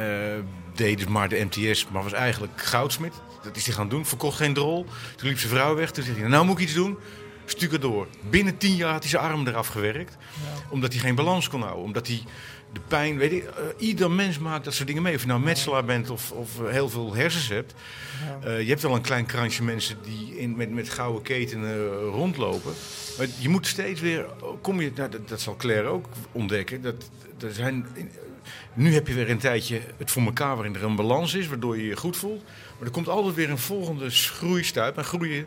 deed 0.75 0.99
dus 0.99 1.07
maar 1.07 1.29
de 1.29 1.47
MTS, 1.51 1.87
maar 1.89 2.03
was 2.03 2.13
eigenlijk 2.13 2.61
goudsmid. 2.61 3.13
Dat 3.43 3.57
is 3.57 3.67
hij 3.67 3.75
gaan 3.75 3.89
doen, 3.89 4.07
verkocht 4.07 4.37
geen 4.37 4.55
drol. 4.55 4.87
Toen 5.17 5.29
liep 5.29 5.39
zijn 5.39 5.53
vrouw 5.53 5.75
weg. 5.75 5.91
Toen 5.91 6.05
zei 6.05 6.19
hij: 6.19 6.29
Nou 6.29 6.45
moet 6.45 6.59
ik 6.59 6.65
iets 6.65 6.75
doen. 6.75 6.99
Stukken 7.45 7.81
door. 7.81 8.07
Binnen 8.31 8.57
tien 8.57 8.75
jaar 8.75 8.93
had 8.93 9.03
hij 9.03 9.11
zijn 9.11 9.23
arm 9.23 9.47
eraf 9.47 9.67
gewerkt. 9.67 10.17
Ja. 10.21 10.67
Omdat 10.71 10.93
hij 10.93 11.01
geen 11.01 11.15
balans 11.15 11.49
kon 11.49 11.61
houden. 11.61 11.85
Omdat 11.85 12.07
hij 12.07 12.23
de 12.73 12.81
pijn, 12.89 13.17
weet 13.17 13.33
ik, 13.33 13.43
uh, 13.43 13.49
ieder 13.79 14.11
mens 14.11 14.39
maakt 14.39 14.65
dat 14.65 14.75
soort 14.75 14.89
dingen 14.89 15.03
mee. 15.03 15.15
Of 15.15 15.21
je 15.21 15.27
nou 15.27 15.41
metselaar 15.41 15.85
bent 15.85 16.11
of, 16.11 16.31
of 16.31 16.61
uh, 16.61 16.69
heel 16.69 16.89
veel 16.89 17.15
hersens 17.15 17.49
hebt. 17.49 17.75
Ja. 18.43 18.49
Uh, 18.49 18.61
je 18.61 18.69
hebt 18.69 18.83
wel 18.83 18.95
een 18.95 19.03
klein 19.03 19.27
krantje 19.27 19.63
mensen 19.63 19.97
die 20.03 20.39
in, 20.39 20.57
met, 20.57 20.71
met 20.71 20.89
gouden 20.89 21.23
ketenen 21.23 21.89
rondlopen. 21.99 22.73
Maar 23.19 23.27
je 23.39 23.49
moet 23.49 23.67
steeds 23.67 24.01
weer, 24.01 24.27
kom 24.61 24.81
je, 24.81 24.93
nou, 24.95 25.11
dat, 25.11 25.29
dat, 25.29 25.41
zal 25.41 25.57
Claire 25.57 25.89
ook 25.89 26.07
ontdekken. 26.33 26.83
Dat, 26.83 27.11
dat 27.37 27.55
zijn, 27.55 27.87
nu 28.75 28.95
heb 28.95 29.07
je 29.07 29.15
weer 29.15 29.31
een 29.31 29.39
tijdje 29.39 29.81
het 29.97 30.11
voor 30.11 30.23
elkaar 30.23 30.55
waarin 30.55 30.75
er 30.75 30.85
een 30.85 30.97
balans 30.97 31.35
is, 31.35 31.49
waardoor 31.49 31.77
je 31.77 31.87
je 31.87 31.97
goed 31.97 32.17
voelt. 32.17 32.43
Maar 32.79 32.87
er 32.87 32.95
komt 32.95 33.09
altijd 33.09 33.35
weer 33.35 33.51
een 33.51 33.59
volgende 33.59 34.11
groeistuip. 34.11 34.97
En 34.97 35.05
groeien 35.05 35.47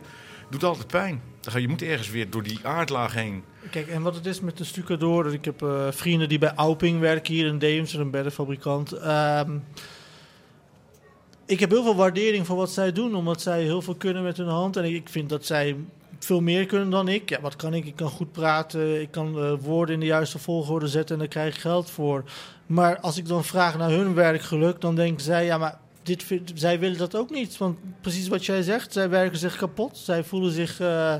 doet 0.49 0.63
altijd 0.63 0.87
pijn. 0.87 1.21
Je 1.53 1.67
moet 1.67 1.81
ergens 1.81 2.09
weer 2.09 2.29
door 2.29 2.43
die 2.43 2.59
aardlaag 2.63 3.13
heen. 3.13 3.43
Kijk, 3.71 3.87
en 3.87 4.01
wat 4.01 4.15
het 4.15 4.25
is 4.25 4.41
met 4.41 4.57
de 4.57 4.63
stucadoor... 4.63 5.33
Ik 5.33 5.45
heb 5.45 5.61
uh, 5.61 5.87
vrienden 5.91 6.29
die 6.29 6.39
bij 6.39 6.53
Auping 6.55 6.99
werken 6.99 7.33
hier 7.33 7.45
in 7.45 7.57
Deventer, 7.57 7.99
een 7.99 8.11
beddenfabrikant. 8.11 8.93
Um, 9.05 9.63
ik 11.45 11.59
heb 11.59 11.69
heel 11.69 11.83
veel 11.83 11.95
waardering 11.95 12.45
voor 12.45 12.55
wat 12.55 12.71
zij 12.71 12.91
doen, 12.91 13.15
omdat 13.15 13.41
zij 13.41 13.61
heel 13.61 13.81
veel 13.81 13.95
kunnen 13.95 14.23
met 14.23 14.37
hun 14.37 14.47
hand. 14.47 14.77
En 14.77 14.83
ik 14.83 15.09
vind 15.09 15.29
dat 15.29 15.45
zij 15.45 15.75
veel 16.19 16.41
meer 16.41 16.65
kunnen 16.65 16.89
dan 16.89 17.07
ik. 17.07 17.29
Ja, 17.29 17.41
wat 17.41 17.55
kan 17.55 17.73
ik? 17.73 17.85
Ik 17.85 17.95
kan 17.95 18.09
goed 18.09 18.31
praten, 18.31 19.01
ik 19.01 19.11
kan 19.11 19.37
uh, 19.37 19.53
woorden 19.59 19.93
in 19.93 19.99
de 19.99 20.05
juiste 20.05 20.39
volgorde 20.39 20.87
zetten 20.87 21.15
en 21.15 21.21
daar 21.21 21.29
krijg 21.29 21.55
ik 21.55 21.61
geld 21.61 21.91
voor. 21.91 22.23
Maar 22.65 22.99
als 22.99 23.17
ik 23.17 23.27
dan 23.27 23.43
vraag 23.43 23.77
naar 23.77 23.89
hun 23.89 24.13
werkgeluk, 24.13 24.81
dan 24.81 24.95
denken 24.95 25.23
zij, 25.23 25.45
ja, 25.45 25.57
maar 25.57 25.79
dit, 26.05 26.25
zij 26.53 26.79
willen 26.79 26.97
dat 26.97 27.15
ook 27.15 27.29
niet. 27.29 27.57
Want 27.57 27.77
precies 28.01 28.27
wat 28.27 28.45
jij 28.45 28.61
zegt, 28.61 28.93
zij 28.93 29.09
werken 29.09 29.37
zich 29.37 29.55
kapot. 29.55 29.97
Zij 29.97 30.23
voelen 30.23 30.51
zich. 30.51 30.79
Uh, 30.79 31.15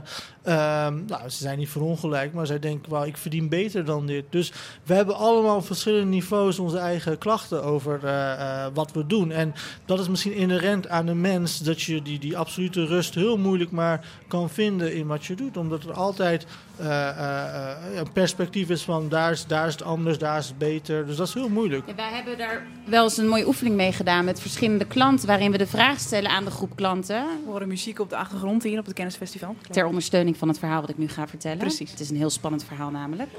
uh, 0.46 0.88
nou, 1.08 1.30
ze 1.30 1.38
zijn 1.38 1.58
niet 1.58 1.70
verongelijk, 1.70 2.34
maar 2.34 2.46
zij 2.46 2.60
denken: 2.60 2.92
wel, 2.92 3.06
ik 3.06 3.18
verdien 3.18 3.50
beter 3.50 3.86
dan 3.86 4.06
dit. 4.06 4.26
Dus 4.30 4.52
we 4.84 4.94
hebben 4.94 5.16
allemaal 5.16 5.56
op 5.56 5.66
verschillende 5.66 6.06
niveaus 6.06 6.60
onze 6.60 6.78
eigen 6.78 7.18
klachten 7.18 7.64
over 7.64 8.00
uh, 8.04 8.66
wat 8.74 8.92
we 8.92 9.06
doen. 9.06 9.32
En 9.32 9.54
dat 9.86 10.00
is 10.00 10.08
misschien 10.08 10.34
inherent 10.34 10.88
aan 10.88 11.06
de 11.06 11.14
mens 11.14 11.60
dat 11.60 11.82
je 11.82 12.02
die, 12.02 12.20
die 12.20 12.38
absolute 12.38 12.86
rust 12.86 13.16
heel 13.16 13.38
moeilijk 13.38 13.72
maar 13.72 14.08
kan 14.28 14.50
vinden 14.50 14.96
in 14.96 15.08
wat 15.08 15.26
je 15.26 15.36
doet. 15.36 15.58
Omdat 15.58 15.84
er 15.84 15.94
altijd 15.94 16.46
een 16.80 18.12
perspectief 18.14 18.70
is 18.70 18.84
van 18.84 19.10
daar 19.10 19.32
is, 19.32 19.46
daar 19.46 19.68
is 19.68 19.74
het 19.74 19.84
anders, 19.84 20.18
daar 20.18 20.38
is 20.38 20.48
het 20.48 20.58
beter. 20.58 21.06
Dus 21.06 21.16
dat 21.16 21.28
is 21.28 21.34
heel 21.34 21.50
moeilijk. 21.50 21.88
Ja, 21.88 21.96
wij 21.96 22.10
hebben 22.12 22.38
daar 22.38 22.66
wel 22.86 23.04
eens 23.04 23.18
een 23.18 23.28
mooie 23.28 23.48
oefening 23.48 23.76
mee 23.76 23.92
gedaan 23.92 24.26
met 24.26 24.42
verschillende 24.42 24.84
de 24.84 24.90
klant, 24.90 25.24
waarin 25.24 25.52
we 25.52 25.58
de 25.58 25.68
vraag 25.68 26.00
stellen 26.00 26.32
aan 26.32 26.44
de 26.46 26.52
groep 26.52 26.76
klanten. 26.76 27.26
We 27.46 27.52
horen 27.52 27.68
muziek 27.68 28.00
op 28.00 28.10
de 28.10 28.16
achtergrond 28.16 28.64
hier 28.64 28.80
op 28.80 28.86
het 28.86 28.94
kennisfestival. 28.94 29.56
Ter 29.70 29.86
ondersteuning 29.86 30.38
van 30.38 30.48
het 30.48 30.60
verhaal 30.60 30.82
wat 30.82 30.90
ik 30.90 30.98
nu 30.98 31.08
ga 31.08 31.28
vertellen. 31.28 31.58
Precies. 31.58 31.92
Het 31.92 32.00
is 32.00 32.10
een 32.10 32.18
heel 32.18 32.30
spannend 32.30 32.64
verhaal 32.64 32.90
namelijk. 32.90 33.30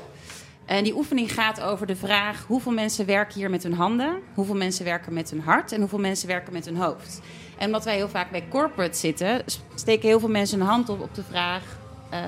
En 0.66 0.84
die 0.84 0.96
oefening 0.96 1.32
gaat 1.32 1.60
over 1.60 1.86
de 1.86 1.96
vraag: 1.96 2.44
hoeveel 2.46 2.72
mensen 2.72 3.06
werken 3.06 3.40
hier 3.40 3.50
met 3.50 3.62
hun 3.62 3.74
handen, 3.74 4.18
hoeveel 4.34 4.54
mensen 4.54 4.84
werken 4.84 5.12
met 5.14 5.30
hun 5.30 5.40
hart 5.40 5.72
en 5.72 5.80
hoeveel 5.80 5.98
mensen 5.98 6.28
werken 6.28 6.52
met 6.52 6.64
hun 6.64 6.76
hoofd. 6.76 7.20
En 7.58 7.66
omdat 7.66 7.84
wij 7.84 7.96
heel 7.96 8.08
vaak 8.08 8.30
bij 8.30 8.44
corporate 8.48 8.98
zitten, 8.98 9.42
steken 9.74 10.08
heel 10.08 10.20
veel 10.20 10.28
mensen 10.28 10.58
hun 10.58 10.68
hand 10.68 10.88
op 10.88 11.00
op 11.00 11.14
de 11.14 11.22
vraag, 11.22 11.62
uh, 12.12 12.20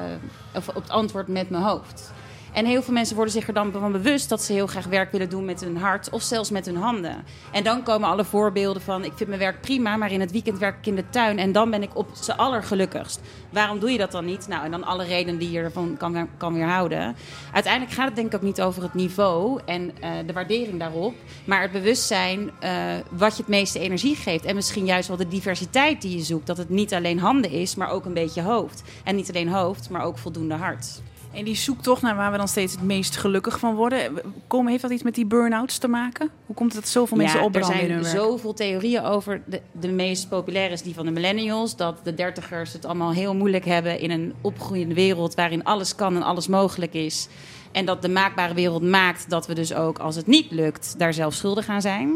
of 0.55 0.69
op 0.69 0.75
het 0.75 0.91
antwoord 0.91 1.29
met 1.29 1.51
mijn 1.51 1.63
hoofd. 1.63 2.13
En 2.53 2.67
heel 2.67 2.83
veel 2.83 2.95
mensen 2.95 3.15
worden 3.15 3.35
zich 3.35 3.47
er 3.47 3.55
dan 3.55 3.73
van 3.73 3.93
bewust 3.93 4.29
dat 4.29 4.43
ze 4.43 4.53
heel 4.53 4.67
graag 4.67 4.87
werk 4.87 5.13
willen 5.13 5.29
doen 5.29 5.45
met 5.45 5.61
hun 5.61 5.77
hart 5.77 6.11
of 6.11 6.23
zelfs 6.23 6.51
met 6.51 6.67
hun 6.67 6.77
handen. 6.77 7.25
En 7.53 7.65
dan 7.65 7.83
komen 7.83 8.09
alle 8.09 8.25
voorbeelden 8.25 8.83
van: 8.83 9.05
ik 9.05 9.13
vind 9.17 9.29
mijn 9.29 9.41
werk 9.41 9.61
prima, 9.61 9.97
maar 9.97 10.13
in 10.13 10.21
het 10.21 10.33
weekend 10.33 10.59
werk 10.59 10.79
ik 10.79 10.87
in 10.87 10.95
de 10.95 11.11
tuin 11.11 11.39
en 11.39 11.53
dan 11.53 11.71
ben 11.71 11.83
ik 11.83 11.97
op 11.97 12.09
z'n 12.13 12.31
allergelukkigst. 12.31 13.21
Waarom 13.51 13.79
doe 13.79 13.91
je 13.91 13.99
dat 13.99 14.13
dan 14.13 14.25
niet? 14.25 14.49
Nou, 14.49 14.65
en 14.65 14.71
dan 14.71 14.85
alle 14.85 15.05
redenen 15.05 15.39
die 15.39 15.51
je 15.51 15.59
ervan 15.59 15.97
kan, 15.99 16.29
kan 16.37 16.55
weerhouden. 16.55 17.17
Uiteindelijk 17.53 17.95
gaat 17.95 18.07
het 18.07 18.17
denk 18.17 18.27
ik 18.27 18.35
ook 18.35 18.43
niet 18.43 18.61
over 18.61 18.83
het 18.83 18.95
niveau 18.95 19.61
en 19.65 19.83
uh, 19.83 20.11
de 20.27 20.33
waardering 20.33 20.79
daarop, 20.79 21.15
maar 21.45 21.63
het 21.63 21.73
bewustzijn 21.73 22.51
uh, 22.65 22.71
wat 23.11 23.33
je 23.37 23.43
het 23.43 23.49
meeste 23.51 23.79
energie 23.79 24.17
geeft. 24.17 24.45
En 24.45 24.55
misschien 24.55 24.85
juist 24.85 25.09
wel 25.09 25.17
de 25.17 25.29
diversiteit 25.29 26.03
die 26.03 26.17
je 26.17 26.23
zoekt. 26.23 26.47
Dat 26.47 26.57
het 26.57 26.69
niet 26.69 26.95
alleen 26.95 27.19
handen 27.19 27.51
is, 27.51 27.75
maar 27.75 27.91
ook 27.91 28.05
een 28.05 28.15
beetje 28.15 28.43
hoofd. 28.43 28.83
En 29.05 29.17
niet 29.17 29.29
alleen 29.29 29.49
hoofd, 29.49 29.91
maar 29.91 30.03
ook 30.03 30.19
voldoende 30.19 30.55
hart. 30.55 31.01
En 31.39 31.45
die 31.45 31.57
zoektocht 31.57 32.03
naar 32.03 32.17
waar 32.17 32.33
we 32.33 32.39
dan 32.39 32.49
steeds 32.49 32.73
het 32.73 32.83
meest 32.83 33.17
gelukkig 33.17 33.59
van 33.59 33.75
worden. 33.75 34.21
Komen, 34.47 34.71
heeft 34.71 34.83
dat 34.83 34.91
iets 34.91 35.03
met 35.03 35.15
die 35.15 35.27
burn-outs 35.27 35.79
te 35.79 35.89
maken? 35.89 36.31
Hoe 36.47 36.57
komt 36.57 36.73
het 36.73 36.83
dat 36.83 36.91
zoveel 36.91 37.17
mensen 37.17 37.43
opbranden 37.43 37.73
er 37.73 37.81
in 37.81 37.87
zijn 37.87 38.01
hun 38.01 38.13
werk? 38.13 38.17
zoveel 38.17 38.55
theorieën 38.55 39.03
over. 39.03 39.43
De, 39.47 39.61
de 39.73 39.89
meest 39.89 40.29
populaire 40.29 40.73
is 40.73 40.83
die 40.83 40.95
van 40.95 41.05
de 41.05 41.11
millennials. 41.11 41.77
Dat 41.77 42.01
de 42.05 42.15
dertigers 42.15 42.73
het 42.73 42.85
allemaal 42.85 43.13
heel 43.13 43.35
moeilijk 43.35 43.65
hebben 43.65 44.01
in 44.01 44.11
een 44.11 44.35
opgroeiende 44.41 44.95
wereld... 44.95 45.35
waarin 45.35 45.65
alles 45.65 45.95
kan 45.95 46.17
en 46.17 46.23
alles 46.23 46.47
mogelijk 46.47 46.95
is. 46.95 47.29
En 47.73 47.85
dat 47.85 48.03
de 48.03 48.09
maakbare 48.09 48.55
wereld 48.55 48.83
maakt 48.83 49.31
dat 49.31 49.47
we 49.47 49.55
dus 49.55 49.75
ook, 49.75 49.99
als 49.99 50.17
het 50.17 50.27
niet 50.27 50.51
lukt... 50.51 50.95
daar 50.99 51.15
zelf 51.15 51.35
schuldig 51.35 51.69
aan 51.69 51.83
zijn. 51.83 52.15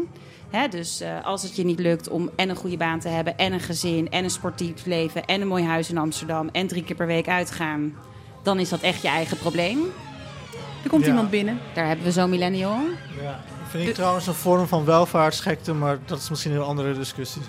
Dus 0.69 1.01
eh, 1.01 1.25
als 1.25 1.43
het 1.43 1.55
je 1.55 1.65
niet 1.65 1.79
lukt 1.79 2.09
om 2.09 2.29
en 2.35 2.49
een 2.49 2.55
goede 2.55 2.77
baan 2.77 2.99
te 2.99 3.07
hebben... 3.07 3.37
en 3.37 3.53
een 3.53 3.59
gezin, 3.59 4.09
en 4.09 4.23
een 4.23 4.29
sportief 4.29 4.85
leven... 4.85 5.25
en 5.25 5.41
een 5.41 5.47
mooi 5.47 5.63
huis 5.63 5.89
in 5.89 5.97
Amsterdam... 5.97 6.49
en 6.51 6.67
drie 6.67 6.83
keer 6.83 6.95
per 6.95 7.07
week 7.07 7.27
uitgaan... 7.27 7.93
dan 8.43 8.59
is 8.59 8.69
dat 8.69 8.79
echt 8.81 9.01
je 9.01 9.07
eigen 9.07 9.37
probleem. 9.37 9.79
Er 10.83 10.89
komt 10.89 11.01
Ja. 11.03 11.07
iemand 11.07 11.29
binnen. 11.29 11.59
Daar 11.73 11.87
hebben 11.87 12.05
we 12.05 12.11
zo'n 12.11 12.29
millennial. 12.29 12.79
Ja. 13.21 13.39
Vind 13.69 13.83
ik 13.83 13.89
De- 13.89 13.95
trouwens 13.95 14.27
een 14.27 14.33
vorm 14.33 14.67
van 14.67 14.85
welvaartsgekte, 14.85 15.73
maar 15.73 15.97
dat 16.05 16.19
is 16.19 16.29
misschien 16.29 16.51
een 16.51 16.57
heel 16.57 16.67
andere 16.67 16.93
discussie. 16.93 17.41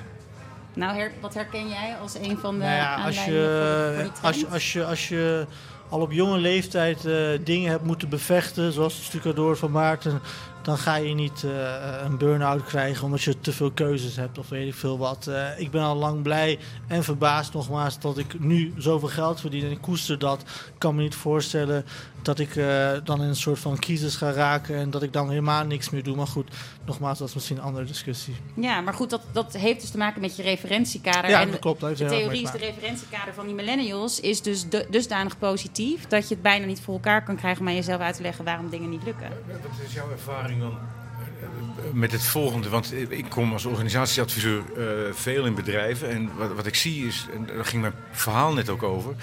Nou, 0.74 0.96
her- 0.96 1.12
wat 1.20 1.34
herken 1.34 1.68
jij 1.68 1.96
als 2.02 2.14
een 2.14 2.38
van 2.38 2.58
de 2.58 2.64
Nou 2.64 2.76
ja, 2.76 2.94
als 2.94 3.18
aanleidingen 3.18 3.94
voor, 3.94 4.04
je, 4.04 4.10
voor 4.14 4.26
als, 4.28 4.40
je, 4.40 4.46
als, 4.48 4.72
je, 4.72 4.84
als 4.84 5.08
je 5.08 5.46
al 5.88 6.00
op 6.00 6.12
jonge 6.12 6.38
leeftijd 6.38 7.04
eh, 7.04 7.14
dingen 7.44 7.70
hebt 7.70 7.84
moeten 7.84 8.08
bevechten, 8.08 8.72
zoals 8.72 8.94
het 8.94 9.04
stucadoor 9.04 9.56
van 9.56 9.70
Maarten, 9.70 10.20
dan 10.64 10.78
ga 10.78 10.94
je 10.96 11.14
niet 11.14 11.44
eh, 11.44 12.04
een 12.04 12.18
burn-out 12.18 12.64
krijgen 12.64 13.04
omdat 13.04 13.22
je 13.22 13.40
te 13.40 13.52
veel 13.52 13.70
keuzes 13.70 14.16
hebt 14.16 14.38
of 14.38 14.48
weet 14.48 14.68
ik 14.68 14.74
veel 14.74 14.98
wat. 14.98 15.26
Eh, 15.26 15.60
ik 15.60 15.70
ben 15.70 15.82
al 15.82 15.96
lang 15.96 16.22
blij 16.22 16.58
en 16.86 17.04
verbaasd 17.04 17.52
nogmaals 17.52 18.00
dat 18.00 18.18
ik 18.18 18.40
nu 18.40 18.72
zoveel 18.76 19.08
geld 19.08 19.40
verdien 19.40 19.64
en 19.64 19.70
ik 19.70 19.80
koester 19.80 20.18
dat. 20.18 20.40
Ik 20.40 20.78
kan 20.78 20.94
me 20.94 21.02
niet 21.02 21.14
voorstellen 21.14 21.84
dat 22.24 22.38
ik 22.38 22.56
eh, 22.56 22.90
dan 23.04 23.22
in 23.22 23.28
een 23.28 23.36
soort 23.36 23.58
van 23.58 23.78
crisis 23.78 24.16
ga 24.16 24.30
raken 24.30 24.76
en 24.76 24.90
dat 24.90 25.02
ik 25.02 25.12
dan 25.12 25.28
helemaal 25.28 25.64
niks 25.64 25.90
meer 25.90 26.02
doe. 26.02 26.16
Maar 26.16 26.26
goed, 26.26 26.50
nogmaals, 26.84 27.18
dat 27.18 27.28
is 27.28 27.34
misschien 27.34 27.56
een 27.56 27.62
andere 27.62 27.84
discussie. 27.84 28.34
Ja, 28.54 28.80
maar 28.80 28.94
goed, 28.94 29.10
dat, 29.10 29.22
dat 29.32 29.52
heeft 29.52 29.80
dus 29.80 29.90
te 29.90 29.98
maken 29.98 30.20
met 30.20 30.36
je 30.36 30.42
referentiekader. 30.42 31.30
Ja, 31.30 31.40
en 31.40 31.50
dat 31.50 31.60
klopt. 31.60 31.80
Dat 31.80 31.96
de 31.96 32.06
theorie 32.06 32.42
is 32.42 32.50
de 32.50 32.58
referentiekader 32.58 33.34
van 33.34 33.46
die 33.46 33.54
millennials 33.54 34.20
is 34.20 34.42
dus 34.42 34.68
du- 34.68 34.84
dusdanig 34.90 35.38
positief 35.38 36.06
dat 36.06 36.28
je 36.28 36.34
het 36.34 36.42
bijna 36.42 36.66
niet 36.66 36.80
voor 36.80 36.94
elkaar 36.94 37.24
kan 37.24 37.36
krijgen 37.36 37.60
om 37.60 37.68
aan 37.68 37.74
jezelf 37.74 38.00
uit 38.00 38.16
te 38.16 38.22
leggen 38.22 38.44
waarom 38.44 38.68
dingen 38.70 38.90
niet 38.90 39.04
lukken. 39.04 39.28
Wat 39.46 39.86
is 39.86 39.92
jouw 39.94 40.10
ervaring 40.10 40.60
dan 40.60 40.70
eh, 40.70 41.92
met 41.92 42.12
het 42.12 42.24
volgende? 42.24 42.68
Want 42.68 42.92
ik 43.08 43.26
kom 43.28 43.52
als 43.52 43.64
organisatieadviseur 43.64 44.62
eh, 44.76 45.12
veel 45.12 45.44
in 45.46 45.54
bedrijven. 45.54 46.10
En 46.10 46.30
wat, 46.36 46.54
wat 46.54 46.66
ik 46.66 46.74
zie 46.74 47.06
is, 47.06 47.26
en 47.34 47.46
daar 47.46 47.64
ging 47.64 47.82
mijn 47.82 47.94
verhaal 48.12 48.52
net 48.52 48.68
ook 48.68 48.82
over... 48.82 49.14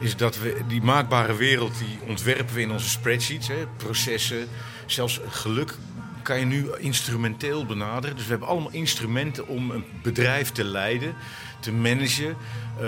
is 0.00 0.16
dat 0.16 0.38
we 0.38 0.60
die 0.68 0.82
maakbare 0.82 1.36
wereld, 1.36 1.78
die 1.78 1.98
ontwerpen 2.08 2.54
we 2.54 2.60
in 2.60 2.70
onze 2.70 2.88
spreadsheets. 2.88 3.48
Hè, 3.48 3.66
processen, 3.76 4.48
zelfs 4.86 5.20
geluk 5.28 5.74
kan 6.22 6.38
je 6.38 6.44
nu 6.44 6.66
instrumenteel 6.78 7.66
benaderen. 7.66 8.16
Dus 8.16 8.24
we 8.24 8.30
hebben 8.30 8.48
allemaal 8.48 8.72
instrumenten 8.72 9.48
om 9.48 9.70
een 9.70 9.84
bedrijf 10.02 10.50
te 10.50 10.64
leiden, 10.64 11.14
te 11.60 11.72
managen... 11.72 12.28
eh, 12.28 12.82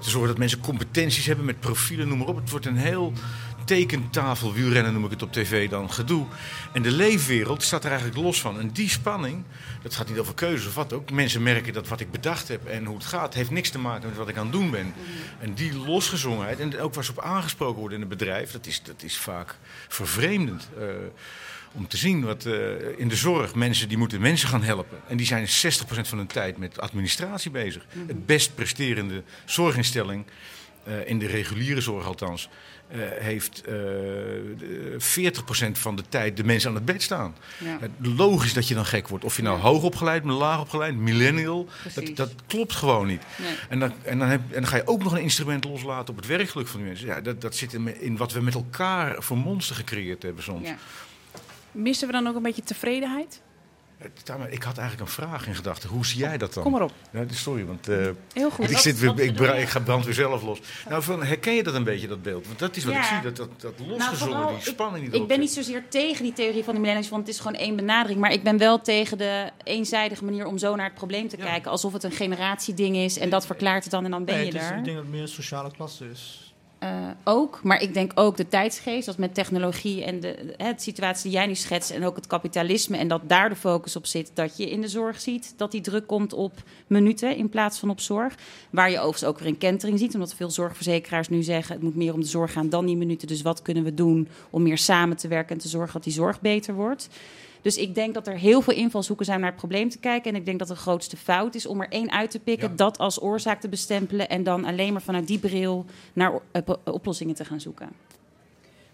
te 0.00 0.10
zorgen 0.10 0.28
dat 0.28 0.38
mensen 0.38 0.60
competenties 0.60 1.26
hebben 1.26 1.44
met 1.44 1.60
profielen, 1.60 2.08
noem 2.08 2.18
maar 2.18 2.26
op. 2.26 2.36
Het 2.36 2.50
wordt 2.50 2.66
een 2.66 2.76
heel 2.76 3.12
tekentafel, 3.70 4.52
wielrennen 4.52 4.92
noem 4.92 5.04
ik 5.04 5.10
het 5.10 5.22
op 5.22 5.32
tv 5.32 5.68
dan, 5.68 5.92
gedoe. 5.92 6.26
En 6.72 6.82
de 6.82 6.90
leefwereld 6.90 7.62
staat 7.62 7.84
er 7.84 7.90
eigenlijk 7.90 8.20
los 8.20 8.40
van. 8.40 8.58
En 8.60 8.68
die 8.68 8.88
spanning, 8.88 9.44
dat 9.82 9.94
gaat 9.94 10.08
niet 10.08 10.18
over 10.18 10.34
keuzes 10.34 10.66
of 10.66 10.74
wat 10.74 10.92
ook. 10.92 11.10
Mensen 11.10 11.42
merken 11.42 11.72
dat 11.72 11.88
wat 11.88 12.00
ik 12.00 12.10
bedacht 12.10 12.48
heb 12.48 12.66
en 12.66 12.84
hoe 12.84 12.96
het 12.96 13.06
gaat, 13.06 13.34
heeft 13.34 13.50
niks 13.50 13.70
te 13.70 13.78
maken 13.78 14.08
met 14.08 14.16
wat 14.18 14.28
ik 14.28 14.36
aan 14.36 14.42
het 14.42 14.52
doen 14.52 14.70
ben. 14.70 14.94
En 15.40 15.54
die 15.54 15.76
losgezongenheid, 15.76 16.60
en 16.60 16.80
ook 16.80 16.94
waar 16.94 17.04
ze 17.04 17.10
op 17.10 17.20
aangesproken 17.20 17.78
worden 17.78 18.00
in 18.00 18.08
het 18.08 18.18
bedrijf, 18.18 18.50
dat 18.52 18.66
is, 18.66 18.82
dat 18.82 19.02
is 19.02 19.16
vaak 19.16 19.56
vervreemdend. 19.88 20.68
eh, 20.78 20.86
om 21.72 21.88
te 21.88 21.96
zien 21.96 22.24
wat 22.24 22.46
eh, 22.46 22.52
in 22.96 23.08
de 23.08 23.16
zorg 23.16 23.54
mensen 23.54 23.88
die 23.88 23.98
moeten 23.98 24.20
mensen 24.20 24.48
gaan 24.48 24.62
helpen. 24.62 24.98
En 25.08 25.16
die 25.16 25.26
zijn 25.26 25.46
60% 25.46 25.48
van 26.08 26.18
hun 26.18 26.26
tijd 26.26 26.56
met 26.58 26.80
administratie 26.80 27.50
bezig. 27.50 27.86
Het 28.06 28.26
best 28.26 28.54
presterende 28.54 29.22
zorginstelling, 29.44 30.24
eh, 30.84 31.08
in 31.08 31.18
de 31.18 31.26
reguliere 31.26 31.80
zorg 31.80 32.06
althans, 32.06 32.48
eh, 32.90 32.98
heeft 33.00 33.60
eh, 33.60 33.72
de- 33.72 34.96
40% 34.98 35.78
van 35.78 35.96
de 35.96 36.02
tijd 36.08 36.36
de 36.36 36.44
mensen 36.44 36.68
aan 36.68 36.74
het 36.74 36.84
bed 36.84 37.02
staan. 37.02 37.34
Ja. 37.58 37.78
Eh, 37.80 37.88
Logisch 38.16 38.52
dat 38.54 38.68
je 38.68 38.74
dan 38.74 38.86
gek 38.86 39.08
wordt. 39.08 39.24
Of 39.24 39.36
je 39.36 39.42
nou 39.42 39.56
Ja. 39.56 39.62
hoog 39.62 39.82
opgeleid, 39.82 40.24
laag 40.24 40.60
opgeleid, 40.60 40.96
millennial. 40.96 41.68
Dat, 41.94 42.16
dat 42.16 42.32
klopt 42.46 42.72
gewoon 42.74 43.06
niet. 43.06 43.22
Nee. 43.38 43.54
En 43.68 43.78
dan, 43.80 43.92
en, 44.02 44.18
dan 44.18 44.28
heb, 44.28 44.40
en 44.48 44.60
dan 44.60 44.66
ga 44.66 44.76
je 44.76 44.86
ook 44.86 45.02
nog 45.02 45.12
een 45.12 45.22
instrument 45.22 45.64
loslaten 45.64 46.08
op 46.08 46.16
het 46.16 46.26
werkgeluk 46.26 46.66
van 46.66 46.78
die 46.80 46.88
mensen. 46.88 47.06
Ja, 47.06 47.20
dat, 47.20 47.40
dat 47.40 47.54
zit 47.56 47.72
in, 47.72 48.00
in 48.00 48.16
wat 48.16 48.32
we 48.32 48.40
met 48.40 48.54
elkaar 48.54 49.22
voor 49.22 49.36
monster 49.38 49.76
gecreëerd 49.76 50.22
hebben 50.22 50.42
soms. 50.42 50.68
Ja. 50.68 50.76
Missen 51.72 52.06
we 52.06 52.12
dan 52.12 52.26
ook 52.26 52.36
een 52.36 52.42
beetje 52.42 52.62
tevredenheid? 52.62 53.40
Ik 54.50 54.62
had 54.62 54.78
eigenlijk 54.78 55.00
een 55.00 55.14
vraag 55.14 55.46
in 55.46 55.54
gedachten. 55.54 55.88
Hoe 55.88 56.06
zie 56.06 56.18
jij 56.18 56.38
dat 56.38 56.54
dan? 56.54 56.62
Kom 56.62 56.72
maar 56.72 56.82
op. 56.82 56.92
Ja, 57.12 57.24
sorry, 57.30 57.64
want 57.66 57.88
eh, 57.88 58.08
Heel 58.32 58.50
goed. 58.50 58.70
ik, 58.70 58.76
zit 58.78 58.98
weer, 58.98 59.20
ik, 59.20 59.38
ik 59.40 59.68
ga 59.68 59.80
brand 59.80 60.04
weer 60.04 60.14
zelf 60.14 60.42
los. 60.42 60.60
Nou, 60.88 61.02
van, 61.02 61.22
herken 61.22 61.54
je 61.54 61.62
dat 61.62 61.74
een 61.74 61.84
beetje, 61.84 62.08
dat 62.08 62.22
beeld? 62.22 62.46
Want 62.46 62.58
dat 62.58 62.76
is 62.76 62.84
wat 62.84 62.94
ik 62.94 63.02
zie, 63.02 63.20
dat, 63.20 63.36
dat, 63.36 63.48
dat 63.60 63.78
Nou, 63.78 63.90
losgezongen, 63.90 64.48
die 64.48 64.62
spanning 64.62 65.04
die 65.04 65.14
ik, 65.14 65.22
ik 65.22 65.28
ben 65.28 65.40
niet 65.40 65.50
zozeer 65.52 65.82
tegen 65.88 66.22
die 66.24 66.32
theorie 66.32 66.64
van 66.64 66.74
de 66.74 66.80
millennials, 66.80 67.08
want 67.10 67.26
het 67.26 67.34
is 67.34 67.40
gewoon 67.40 67.56
één 67.60 67.76
benadering. 67.76 68.20
Maar 68.20 68.32
ik 68.32 68.42
ben 68.42 68.58
wel 68.58 68.80
tegen 68.80 69.18
de 69.18 69.50
eenzijdige 69.64 70.24
manier 70.24 70.46
om 70.46 70.58
zo 70.58 70.76
naar 70.76 70.86
het 70.86 70.94
probleem 70.94 71.28
te 71.28 71.36
Ja. 71.36 71.44
kijken. 71.44 71.70
Alsof 71.70 71.92
het 71.92 72.02
een 72.04 72.12
generatieding 72.12 72.96
is 72.96 73.18
en 73.18 73.30
dat 73.30 73.46
verklaart 73.46 73.82
het 73.82 73.92
dan 73.92 74.04
en 74.04 74.10
dan 74.10 74.24
ben 74.24 74.34
Nee, 74.34 74.46
je 74.46 74.52
het 74.52 74.62
is- 74.62 74.68
er. 74.68 74.76
ik 74.76 74.84
denk 74.84 74.96
dat 74.96 75.04
het 75.04 75.12
meer 75.14 75.22
een 75.22 75.28
sociale 75.28 75.70
klasse 75.70 76.10
is. 76.10 76.49
Eh, 76.80 77.08
ook, 77.24 77.60
maar 77.62 77.82
ik 77.82 77.94
denk 77.94 78.12
ook 78.14 78.36
de 78.36 78.48
tijdsgeest, 78.48 79.06
dat 79.06 79.18
met 79.18 79.34
technologie 79.34 80.04
en 80.04 80.20
de, 80.20 80.54
hè, 80.56 80.72
de 80.72 80.80
situatie 80.80 81.22
die 81.22 81.32
jij 81.32 81.46
nu 81.46 81.54
schetst 81.54 81.90
en 81.90 82.04
ook 82.04 82.16
het 82.16 82.26
kapitalisme 82.26 82.96
en 82.96 83.08
dat 83.08 83.20
daar 83.28 83.48
de 83.48 83.56
focus 83.56 83.96
op 83.96 84.06
zit, 84.06 84.30
dat 84.34 84.56
je 84.56 84.70
in 84.70 84.80
de 84.80 84.88
zorg 84.88 85.20
ziet 85.20 85.54
dat 85.56 85.70
die 85.70 85.80
druk 85.80 86.06
komt 86.06 86.32
op 86.32 86.62
minuten 86.86 87.36
in 87.36 87.48
plaats 87.48 87.78
van 87.78 87.90
op 87.90 88.00
zorg. 88.00 88.34
Waar 88.70 88.90
je 88.90 88.96
overigens 88.96 89.24
ook 89.24 89.38
weer 89.38 89.48
een 89.48 89.58
kentering 89.58 89.98
ziet, 89.98 90.14
omdat 90.14 90.34
veel 90.34 90.50
zorgverzekeraars 90.50 91.28
nu 91.28 91.42
zeggen 91.42 91.74
het 91.74 91.82
moet 91.82 91.96
meer 91.96 92.14
om 92.14 92.20
de 92.20 92.26
zorg 92.26 92.52
gaan 92.52 92.68
dan 92.68 92.86
die 92.86 92.96
minuten. 92.96 93.28
Dus 93.28 93.42
wat 93.42 93.62
kunnen 93.62 93.84
we 93.84 93.94
doen 93.94 94.28
om 94.50 94.62
meer 94.62 94.78
samen 94.78 95.16
te 95.16 95.28
werken 95.28 95.54
en 95.54 95.60
te 95.60 95.68
zorgen 95.68 95.92
dat 95.92 96.04
die 96.04 96.12
zorg 96.12 96.40
beter 96.40 96.74
wordt? 96.74 97.08
Dus 97.62 97.76
ik 97.76 97.94
denk 97.94 98.14
dat 98.14 98.26
er 98.26 98.36
heel 98.38 98.60
veel 98.60 98.74
invalshoeken 98.74 99.26
zijn 99.26 99.40
naar 99.40 99.48
het 99.48 99.58
probleem 99.58 99.88
te 99.88 99.98
kijken. 99.98 100.30
En 100.32 100.36
ik 100.38 100.44
denk 100.44 100.58
dat 100.58 100.68
de 100.68 100.76
grootste 100.76 101.16
fout 101.16 101.54
is 101.54 101.66
om 101.66 101.80
er 101.80 101.88
één 101.88 102.10
uit 102.12 102.30
te 102.30 102.38
pikken, 102.38 102.68
Ja. 102.68 102.74
dat 102.76 102.98
als 102.98 103.22
oorzaak 103.22 103.60
te 103.60 103.68
bestempelen 103.68 104.28
en 104.28 104.42
dan 104.42 104.64
alleen 104.64 104.92
maar 104.92 105.02
vanuit 105.02 105.26
die 105.26 105.38
bril 105.38 105.84
naar 106.12 106.32
eh, 106.52 106.62
po- 106.62 106.80
oplossingen 106.84 107.34
te 107.34 107.44
gaan 107.44 107.60
zoeken. 107.60 107.88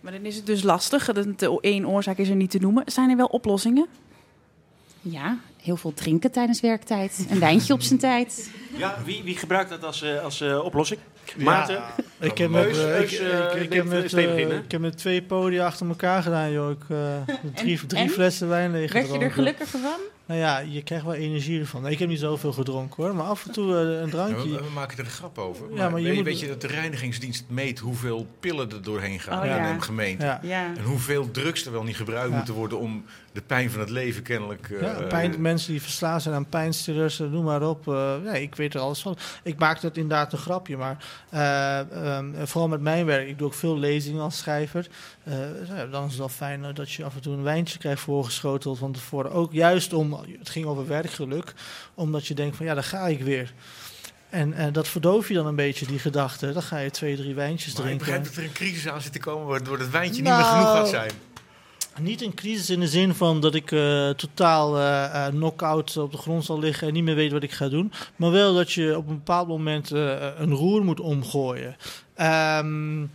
Maar 0.01 0.13
dan 0.13 0.25
is 0.25 0.37
het 0.37 0.47
dus 0.47 0.63
lastig. 0.63 1.13
Dat 1.13 1.39
de 1.39 1.59
één 1.61 1.87
oorzaak 1.89 2.19
is 2.19 2.29
er 2.29 2.37
niet 2.37 2.51
te 2.51 2.59
noemen. 2.59 2.83
Zijn 2.87 3.11
er 3.11 3.17
wel 3.17 3.27
oplossingen? 3.27 3.87
Ja, 5.11 5.39
heel 5.63 5.77
veel 5.77 5.93
drinken 5.95 6.31
tijdens 6.31 6.61
werktijd. 6.61 7.27
Een 7.31 7.39
wijntje 7.39 7.73
op 7.73 7.83
zijn 7.83 7.99
tijd. 7.99 8.51
Ja, 8.77 8.97
wie, 9.05 9.23
wie 9.23 9.37
gebruikt 9.37 9.71
dat 9.71 9.85
als, 9.85 10.03
eh, 10.03 10.23
als 10.25 10.41
eh, 10.41 10.65
oplossing? 10.65 11.01
Maarten? 11.37 11.83
Ik 12.21 12.39
heb, 12.39 12.51
met, 12.51 12.79
eh, 12.79 13.01
ik, 13.01 13.11
ik, 13.11 13.21
ik 13.63 13.69
neemt 13.71 13.73
heb 13.73 14.13
met, 14.13 14.13
ik 14.65 14.71
heb 14.71 14.81
met 14.81 14.97
twee 14.99 15.23
podia 15.23 15.67
achter 15.67 15.89
elkaar 15.89 16.23
gedaan, 16.23 16.53
joh. 16.53 16.71
Ik, 16.71 16.83
eh, 16.89 16.97
drie 17.55 17.79
En- 17.81 17.87
drie 17.87 18.01
en? 18.03 18.09
flessen 18.09 18.49
wijn 18.49 18.73
leeg 18.73 18.93
Werd 18.93 19.13
je 19.13 19.19
er 19.19 19.31
gelukkiger 19.31 19.79
van? 19.81 20.01
Nou 20.27 20.41
ja, 20.41 20.59
je 20.59 20.83
krijgt 20.83 21.05
wel 21.05 21.15
energie 21.15 21.61
ervan. 21.61 21.87
Ik 21.87 21.99
heb 21.99 22.09
niet 22.09 22.19
zoveel 22.19 22.53
gedronken 22.53 23.03
hoor, 23.05 23.15
maar 23.17 23.27
af 23.27 23.47
en 23.47 23.53
toe 23.53 23.75
eh, 23.75 23.81
een 23.81 24.05
Ja, 24.05 24.11
drankje. 24.11 24.51
we, 24.51 24.57
we 24.63 24.71
maken 24.75 24.99
er 24.99 25.05
een 25.05 25.11
grap 25.11 25.39
over. 25.39 25.67
Ja, 25.75 25.89
Maar, 25.89 26.01
je 26.01 26.07
weet, 26.07 26.15
moet- 26.17 26.25
weet 26.25 26.41
je 26.41 26.49
dat 26.49 26.61
de 26.61 26.67
reinigingsdienst 26.67 27.45
meet 27.49 27.79
hoeveel 27.79 28.27
pillen 28.41 28.71
er 28.71 28.83
doorheen 28.83 29.21
gaan 29.21 29.39
Oh, 29.39 29.45
in 29.45 29.51
ja. 29.51 29.71
een 29.71 29.83
gemeente? 29.83 30.25
Ja. 30.25 30.41
Ja. 30.43 30.67
En 30.77 30.83
hoeveel 30.85 31.31
drugs 31.31 31.67
er 31.67 31.73
wel 31.73 31.83
niet 31.83 31.97
gebruikt 31.97 32.31
Ja. 32.31 32.37
moeten 32.37 32.55
worden 32.55 32.79
om 32.79 33.05
de 33.33 33.43
pijn 33.43 33.71
van 33.71 33.81
het 33.81 33.91
leven 33.91 34.23
kennelijk... 34.23 34.71
eh, 34.71 34.81
Ja, 34.81 35.03
pijn, 35.09 35.41
mensen 35.41 35.71
die 35.73 35.83
verslaafd 35.83 36.23
zijn 36.23 36.35
aan 36.35 36.49
pijnstillers, 36.49 37.21
eh, 37.21 37.27
noem 37.31 37.45
maar 37.45 37.63
op. 37.69 37.89
eh, 37.89 38.15
nee, 38.25 38.43
ik 38.43 38.55
weet 38.55 38.75
er 38.75 38.81
alles 38.81 39.01
van. 39.03 39.17
Ik 39.43 39.59
maak 39.59 39.81
dat 39.81 39.97
inderdaad 39.97 40.33
een 40.33 40.39
grapje, 40.39 40.77
maar 40.77 41.05
eh, 41.31 41.79
ehm, 42.17 42.27
vooral 42.47 42.69
met 42.69 42.81
mijn 42.81 43.07
werk. 43.07 43.29
Ik 43.29 43.39
doe 43.39 43.47
ook 43.47 43.55
veel 43.55 43.79
lezingen 43.79 44.23
als 44.23 44.39
schrijver. 44.39 44.87
Eh, 45.27 45.69
ja, 45.69 45.87
dan 45.87 46.05
is 46.05 46.11
het 46.11 46.19
wel 46.19 46.29
fijn 46.29 46.65
eh, 46.65 46.75
dat 46.75 46.93
je 46.93 47.05
af 47.05 47.15
en 47.15 47.21
toe 47.21 47.35
een 47.35 47.43
wijntje 47.43 47.79
krijgt 47.79 48.01
voorgeschoteld 48.03 48.79
van 48.79 48.93
tevoren. 48.93 49.33
Ook 49.33 49.53
juist 49.53 49.93
om, 49.93 50.13
het 50.39 50.49
ging 50.49 50.67
over 50.67 50.87
werkgeluk, 50.87 51.55
omdat 51.95 52.27
je 52.27 52.35
denkt 52.35 52.57
van 52.57 52.67
ja, 52.67 52.75
daar 52.75 52.85
ga 52.85 53.07
ik 53.07 53.23
weer. 53.23 53.53
En 54.31 54.53
eh, 54.53 54.73
dat 54.73 54.89
verdoof 54.89 55.29
je 55.29 55.35
dan 55.35 55.47
een 55.47 55.55
beetje, 55.57 55.87
die 55.87 55.99
gedachte. 55.99 56.53
Dan 56.53 56.63
ga 56.63 56.79
je 56.79 56.91
twee, 56.91 57.17
drie 57.17 57.35
wijntjes 57.35 57.73
Maar 57.75 57.83
ik 57.83 57.99
drinken. 57.99 58.07
begrijp 58.07 58.25
dat 58.25 58.37
er 58.37 58.43
een 58.45 58.53
crisis 58.53 58.89
aan 58.89 59.01
zit 59.03 59.13
te 59.13 59.19
komen 59.21 59.47
waardoor 59.47 59.79
het 59.79 59.91
wijntje 59.91 60.23
Nou, 60.23 60.37
niet 60.37 60.47
meer 60.47 60.55
genoeg 60.55 60.77
gaat 60.77 60.89
zijn. 60.89 61.11
Niet 62.01 62.23
een 62.23 62.35
crisis 62.35 62.71
in 62.71 62.81
de 62.81 62.89
zin 62.89 63.15
van 63.15 63.41
dat 63.41 63.55
ik 63.55 63.73
eh, 63.73 64.09
totaal 64.11 64.71
knock-out 65.31 65.97
op 65.97 66.13
de 66.13 66.19
grond 66.19 66.45
zal 66.45 66.59
liggen 66.59 66.89
en 66.89 66.93
niet 66.95 67.05
meer 67.05 67.15
weet 67.15 67.33
wat 67.33 67.43
ik 67.43 67.53
ga 67.53 67.69
doen. 67.69 67.93
Maar 68.17 68.31
wel 68.31 68.55
dat 68.55 68.73
je 68.73 68.97
op 68.97 69.09
een 69.09 69.15
bepaald 69.15 69.49
moment 69.49 69.91
eh, 69.93 70.29
een 70.37 70.53
roer 70.53 70.85
moet 70.85 71.01
omgooien. 71.01 71.77
Ehm, 72.15 73.07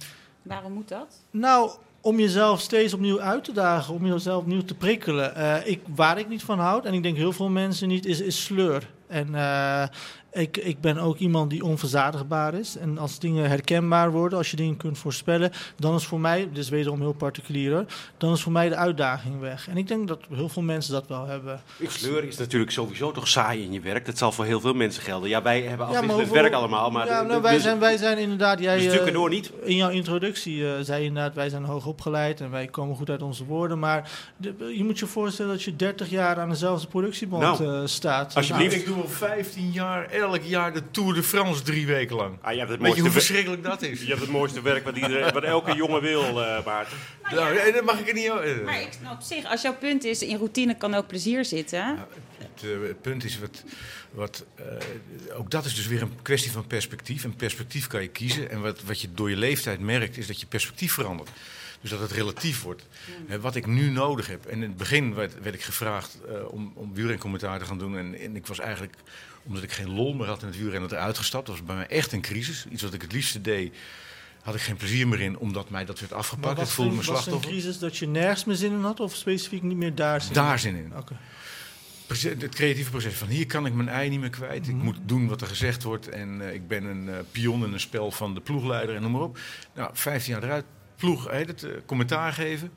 Waarom 0.41 0.71
moet 0.73 0.87
dat? 0.87 1.07
nou, 1.31 1.71
om 2.01 2.19
jezelf 2.19 2.59
steeds 2.59 2.93
opnieuw 2.93 3.21
uit 3.21 3.43
te 3.43 3.51
dagen, 3.51 3.93
om 3.93 4.05
jezelf 4.05 4.41
opnieuw 4.41 4.63
te 4.63 4.75
prikkelen. 4.75 5.35
Eh, 5.35 5.67
ik, 5.67 5.81
waar 5.95 6.19
ik 6.19 6.29
niet 6.29 6.43
van 6.43 6.59
houd, 6.59 6.85
en 6.85 6.93
ik 6.93 7.03
denk 7.03 7.17
heel 7.17 7.33
veel 7.33 7.49
mensen 7.49 7.87
niet, 7.87 8.05
is, 8.05 8.21
is 8.21 8.43
sleur. 8.43 8.89
En, 9.07 9.35
eh, 9.35 9.87
Ik, 10.33 10.57
ik 10.57 10.81
ben 10.81 10.97
ook 10.97 11.17
iemand 11.17 11.49
die 11.49 11.63
onverzadigbaar 11.63 12.53
is. 12.53 12.77
En 12.77 12.97
als 12.97 13.19
dingen 13.19 13.49
herkenbaar 13.49 14.11
worden, 14.11 14.37
als 14.37 14.51
je 14.51 14.57
dingen 14.57 14.77
kunt 14.77 14.97
voorspellen, 14.97 15.51
dan 15.77 15.95
is 15.95 16.05
voor 16.05 16.19
mij, 16.19 16.49
dus 16.53 16.69
wederom 16.69 16.99
heel 16.99 17.13
particulier 17.13 17.85
dan 18.17 18.33
is 18.33 18.41
voor 18.41 18.51
mij 18.51 18.69
de 18.69 18.75
uitdaging 18.75 19.39
weg. 19.39 19.67
En 19.69 19.77
ik 19.77 19.87
denk 19.87 20.07
dat 20.07 20.19
heel 20.33 20.49
veel 20.49 20.61
mensen 20.61 20.93
dat 20.93 21.07
wel 21.07 21.25
hebben. 21.27 21.61
Sleur 21.87 22.23
is 22.23 22.37
natuurlijk 22.37 22.71
sowieso 22.71 23.11
toch 23.11 23.27
saai 23.27 23.63
in 23.63 23.71
je 23.71 23.79
werk. 23.79 24.05
Dat 24.05 24.17
zal 24.17 24.31
voor 24.31 24.45
heel 24.45 24.59
veel 24.59 24.73
mensen 24.73 25.03
gelden. 25.03 25.29
Ja, 25.29 25.41
wij 25.41 25.61
hebben 25.61 25.77
Ja, 25.77 25.83
afwisselend 25.93 26.19
hoeveel- 26.27 26.41
werk 26.41 26.53
allemaal. 26.53 26.91
Maar 26.91 27.07
ja, 27.07 27.21
nou, 27.21 27.41
wij, 27.41 27.53
dus- 27.53 27.61
zijn, 27.63 27.79
wij 27.79 27.97
zijn 27.97 28.17
inderdaad, 28.17 28.59
jij 28.59 28.75
dus 28.75 28.83
stukken 28.83 29.07
eh, 29.07 29.13
door 29.13 29.29
niet. 29.29 29.51
in 29.63 29.75
jouw 29.75 29.89
introductie 29.89 30.65
eh, 30.67 30.79
zei 30.81 31.01
je 31.01 31.07
inderdaad, 31.07 31.33
wij 31.35 31.49
zijn 31.49 31.63
hoog 31.63 31.85
opgeleid 31.85 32.41
en 32.41 32.51
wij 32.51 32.67
komen 32.67 32.95
goed 32.95 33.09
uit 33.09 33.21
onze 33.21 33.45
woorden. 33.45 33.79
Maar 33.79 34.11
de- 34.37 34.73
je 34.77 34.83
moet 34.83 34.99
je 34.99 35.05
voorstellen 35.05 35.51
dat 35.51 35.63
je 35.63 35.75
30 35.75 36.09
jaar 36.09 36.39
aan 36.39 36.49
dezelfde 36.49 36.87
productieband 36.87 37.59
Nou, 37.59 37.81
eh, 37.81 37.87
staat. 37.87 38.35
alsjeblieft. 38.35 38.75
Ik 38.75 38.85
doe 38.85 38.95
al 39.01 39.07
15 39.07 39.71
jaar, 39.71 40.09
elk 40.21 40.43
jaar 40.43 40.73
de 40.73 40.91
Tour 40.91 41.13
de 41.13 41.23
France 41.23 41.61
drie 41.61 41.85
weken 41.85 42.15
lang. 42.15 42.37
Ah, 42.41 42.51
je 42.51 42.59
hebt 42.59 42.71
het 42.71 42.81
Weet 42.81 42.95
je 42.95 43.01
hoe 43.01 43.11
verschrikkelijk 43.11 43.63
dat 43.63 43.81
is? 43.81 44.01
je 44.01 44.07
hebt 44.07 44.21
het 44.21 44.29
mooiste 44.29 44.61
werk 44.61 44.83
wat, 44.83 44.95
iedereen, 44.95 45.33
wat 45.33 45.43
elke 45.43 45.75
jongen 45.75 46.01
wil, 46.01 46.43
eh 46.43 46.65
Maarten. 46.65 46.97
Nou, 47.31 47.55
eh, 47.55 47.73
dat 47.73 47.83
mag 47.83 47.99
ik 47.99 48.07
er 48.07 48.13
niet... 48.13 48.63
Maar 48.65 48.81
ik, 48.81 48.89
nou, 49.01 49.15
op 49.15 49.21
zich, 49.21 49.45
als 49.45 49.61
jouw 49.61 49.75
punt 49.75 50.03
is, 50.03 50.21
in 50.21 50.37
routine 50.37 50.77
kan 50.77 50.93
ook 50.93 51.07
plezier 51.07 51.45
zitten. 51.45 51.97
Het, 52.37 52.63
eh, 52.63 52.87
het 52.87 53.01
punt 53.01 53.23
is, 53.23 53.39
wat, 53.39 53.63
wat, 54.11 54.45
eh, 54.55 54.65
ook 55.37 55.51
dat 55.51 55.65
is 55.65 55.75
dus 55.75 55.87
weer 55.87 56.01
een 56.01 56.21
kwestie 56.21 56.51
van 56.51 56.67
perspectief. 56.67 57.23
En 57.23 57.35
perspectief 57.35 57.87
kan 57.87 58.01
je 58.01 58.07
kiezen. 58.07 58.49
En 58.49 58.61
wat, 58.61 58.81
wat 58.83 59.01
je 59.01 59.13
door 59.13 59.29
je 59.29 59.35
leeftijd 59.35 59.79
merkt, 59.79 60.17
is 60.17 60.27
dat 60.27 60.39
je 60.39 60.45
perspectief 60.45 60.93
verandert. 60.93 61.29
Dus 61.81 61.89
dat 61.89 61.99
het 61.99 62.11
relatief 62.11 62.61
wordt. 62.61 62.87
Hè, 63.27 63.39
wat 63.39 63.55
ik 63.55 63.65
nu 63.65 63.89
nodig 63.89 64.27
heb. 64.27 64.45
En 64.45 64.55
in 64.55 64.61
het 64.61 64.77
begin 64.77 65.13
werd, 65.13 65.41
werd 65.41 65.55
ik 65.55 65.61
gevraagd 65.61 66.17
eh, 66.27 66.53
om, 66.53 66.71
om 66.75 66.93
wielrencommentaar 66.93 67.59
te 67.59 67.65
gaan 67.65 67.77
doen. 67.77 67.97
En, 67.97 68.19
en 68.19 68.35
ik 68.35 68.47
was 68.47 68.59
eigenlijk, 68.59 68.95
omdat 69.45 69.63
ik 69.63 69.71
geen 69.71 69.89
lol 69.89 70.13
meer 70.13 70.27
had 70.27 70.41
in 70.41 70.47
het 70.47 70.57
wielrennen, 70.57 70.91
eruit 70.91 71.17
gestapt. 71.17 71.45
Dat 71.45 71.55
was 71.55 71.65
bij 71.65 71.75
mij 71.75 71.87
echt 71.87 72.11
een 72.11 72.21
crisis. 72.21 72.65
Iets 72.69 72.81
wat 72.81 72.93
ik 72.93 73.01
het 73.01 73.11
liefste 73.11 73.41
deed, 73.41 73.75
had 74.41 74.55
ik 74.55 74.61
geen 74.61 74.75
plezier 74.75 75.07
meer 75.07 75.21
in, 75.21 75.37
omdat 75.37 75.69
mij 75.69 75.85
dat 75.85 75.99
werd 75.99 76.13
afgepakt. 76.13 76.61
Ik 76.61 76.67
voelde 76.67 76.91
een, 76.91 76.97
me 76.97 77.03
was 77.03 77.15
een 77.15 77.21
slachtoffer. 77.21 77.51
crisis 77.51 77.79
dat 77.79 77.97
je 77.97 78.07
nergens 78.07 78.45
meer 78.45 78.55
zin 78.55 78.71
in 78.71 78.83
had 78.83 78.99
of 78.99 79.15
specifiek 79.15 79.61
niet 79.63 79.77
meer 79.77 79.95
daar 79.95 80.21
zin 80.21 80.29
in? 80.29 80.35
Daar 80.35 80.59
zin 80.59 80.75
in. 80.75 80.97
Oké. 80.97 81.17
Proce- 82.07 82.35
het 82.39 82.55
creatieve 82.55 82.89
proces 82.89 83.13
van 83.13 83.27
hier 83.27 83.45
kan 83.45 83.65
ik 83.65 83.73
mijn 83.73 83.89
ei 83.89 84.09
niet 84.09 84.19
meer 84.19 84.29
kwijt. 84.29 84.67
Ik 84.67 84.75
moet 84.75 84.97
doen 85.05 85.27
wat 85.27 85.41
er 85.41 85.47
gezegd 85.47 85.83
wordt. 85.83 86.09
En 86.09 86.41
eh, 86.41 86.53
ik 86.53 86.67
ben 86.67 86.83
een 86.83 87.09
eh, 87.09 87.15
pion 87.31 87.65
in 87.65 87.73
een 87.73 87.79
spel 87.79 88.11
van 88.11 88.33
de 88.33 88.41
ploegleider 88.41 88.95
en 88.95 89.01
noem 89.01 89.11
maar 89.11 89.21
op. 89.21 89.39
Nou, 89.75 89.89
15 89.93 90.33
jaar 90.33 90.43
eruit, 90.43 90.65
ploeg, 90.95 91.29
heet 91.29 91.47
het, 91.47 91.63
eh, 91.63 91.71
commentaar 91.85 92.33
geven. 92.33 92.71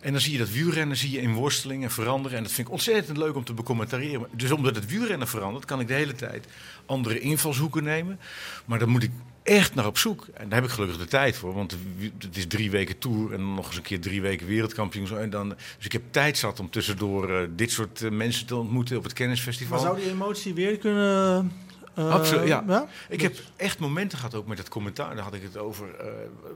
En 0.00 0.12
dan 0.12 0.20
zie 0.20 0.32
je 0.32 0.38
dat 0.38 0.50
wielrennen 0.50 0.96
zie 0.96 1.10
je 1.10 1.20
in 1.20 1.34
worstelingen 1.34 1.90
veranderen. 1.90 2.36
En 2.36 2.42
dat 2.42 2.52
vind 2.52 2.66
ik 2.66 2.72
ontzettend 2.72 3.16
leuk 3.16 3.34
om 3.34 3.44
te 3.44 3.54
becommentariëren. 3.54 4.28
Dus 4.32 4.50
omdat 4.50 4.74
het 4.74 4.86
wielrennen 4.86 5.28
verandert, 5.28 5.64
kan 5.64 5.80
ik 5.80 5.88
de 5.88 5.94
hele 5.94 6.14
tijd 6.14 6.46
andere 6.86 7.20
invalshoeken 7.20 7.84
nemen. 7.84 8.18
Maar 8.64 8.78
dan 8.78 8.88
moet 8.88 9.02
ik 9.02 9.10
echt 9.42 9.74
naar 9.74 9.86
op 9.86 9.98
zoek. 9.98 10.26
En 10.34 10.48
daar 10.48 10.60
heb 10.60 10.68
ik 10.68 10.74
gelukkig 10.74 10.98
de 10.98 11.06
tijd 11.06 11.36
voor. 11.36 11.54
Want 11.54 11.76
het 12.18 12.36
is 12.36 12.46
drie 12.46 12.70
weken 12.70 12.98
tour 12.98 13.32
en 13.32 13.54
nog 13.54 13.66
eens 13.66 13.76
een 13.76 13.82
keer 13.82 14.00
drie 14.00 14.20
weken 14.20 14.46
wereldkampioen. 14.46 15.18
En 15.18 15.30
dan, 15.30 15.48
dus 15.48 15.86
ik 15.86 15.92
heb 15.92 16.02
tijd 16.10 16.38
zat 16.38 16.60
om 16.60 16.70
tussendoor 16.70 17.30
eh, 17.30 17.48
dit 17.50 17.70
soort 17.70 18.02
eh, 18.02 18.10
mensen 18.10 18.46
te 18.46 18.56
ontmoeten 18.56 18.96
op 18.96 19.02
het 19.02 19.12
kennisfestival. 19.12 19.76
Maar 19.76 19.86
zou 19.86 20.00
die 20.00 20.10
emotie 20.10 20.54
weer 20.54 20.78
kunnen... 20.78 21.52
eh, 21.96 22.10
Absoluut, 22.10 22.48
ja. 22.48 22.86
Ik 23.08 23.20
heb 23.20 23.36
echt 23.56 23.78
momenten 23.78 24.18
gehad, 24.18 24.34
ook 24.34 24.46
met 24.46 24.58
het 24.58 24.68
commentaar. 24.68 25.14
Daar 25.14 25.24
had 25.24 25.34
ik 25.34 25.42
het 25.42 25.56
over 25.56 25.86
eh, 26.00 26.06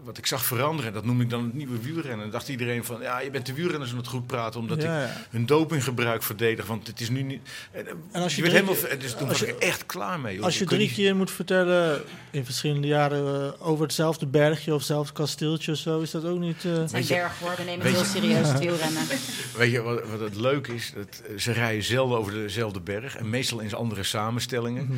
wat 0.05 0.19
ik 0.19 0.27
zag 0.27 0.45
veranderen. 0.45 0.93
Dat 0.93 1.05
noem 1.05 1.21
ik 1.21 1.31
dan 1.31 1.45
het 1.45 1.55
nieuwe 1.55 1.79
wielrennen. 1.81 2.13
En 2.13 2.19
dan 2.21 2.31
dacht 2.31 2.49
iedereen 2.49 2.85
van, 2.85 3.01
ja, 3.01 3.21
je 3.21 3.31
bent 3.31 3.47
de 3.47 3.55
wielrenners 3.55 3.91
aan 3.91 3.97
het 3.97 4.07
goed 4.07 4.27
praten... 4.27 4.61
omdat 4.61 4.83
Ja, 4.83 5.03
ik 5.03 5.09
ja. 5.09 5.17
hun 5.31 5.47
dopinggebruik 5.47 6.23
verdedig. 6.23 6.67
Want 6.67 6.87
het 6.87 7.01
is 7.01 7.09
nu 7.11 7.23
niet... 7.23 7.41
En, 7.73 7.87
eh, 7.87 7.93
En 8.13 8.23
als 8.23 8.37
je 8.37 8.43
je 8.45 8.51
werd 8.51 8.65
drie 8.65 8.77
helemaal... 8.77 8.99
Dus 9.01 9.11
toen 9.15 9.29
als 9.29 9.39
was 9.39 9.49
je- 9.49 9.55
ik 9.57 9.63
echt 9.63 9.87
klaar 9.87 10.21
mee. 10.21 10.35
joh. 10.35 10.45
Als 10.45 10.59
je 10.59 10.65
drie 10.65 10.79
niet- 10.81 10.93
keer 10.93 11.17
moet 11.17 11.31
vertellen 11.31 12.03
in 12.31 12.45
verschillende 12.45 12.87
jaren 12.87 13.61
over 13.61 13.83
hetzelfde 13.85 14.27
bergje 14.27 14.71
of 14.73 14.79
hetzelfde 14.79 15.13
kasteeltje 15.13 15.73
of 15.73 15.79
zo, 15.79 16.01
is 16.01 16.11
dat 16.11 16.25
ook 16.25 16.39
niet... 16.39 16.65
eh, 16.65 16.73
Het 16.73 16.91
zijn 16.91 17.07
bergen 17.07 17.47
hoor, 17.47 17.57
we 17.57 17.63
nemen 17.63 17.87
heel 17.87 18.05
serieus 18.05 18.49
het 18.49 18.59
wielrennen. 18.59 19.03
Weet 19.57 19.71
je 19.73 19.81
wat, 19.83 20.09
wat 20.11 20.21
het 20.21 20.37
leuk 20.37 20.67
is? 20.67 20.93
Dat, 20.95 21.23
ze 21.41 21.53
rijden 21.53 21.83
zelden 21.85 22.19
over 22.19 22.33
dezelfde 22.33 22.81
berg. 22.81 23.17
En 23.17 23.31
meestal 23.31 23.59
in 23.61 23.75
andere 23.75 24.03
samenstellingen. 24.03 24.85
Mhm. 24.85 24.97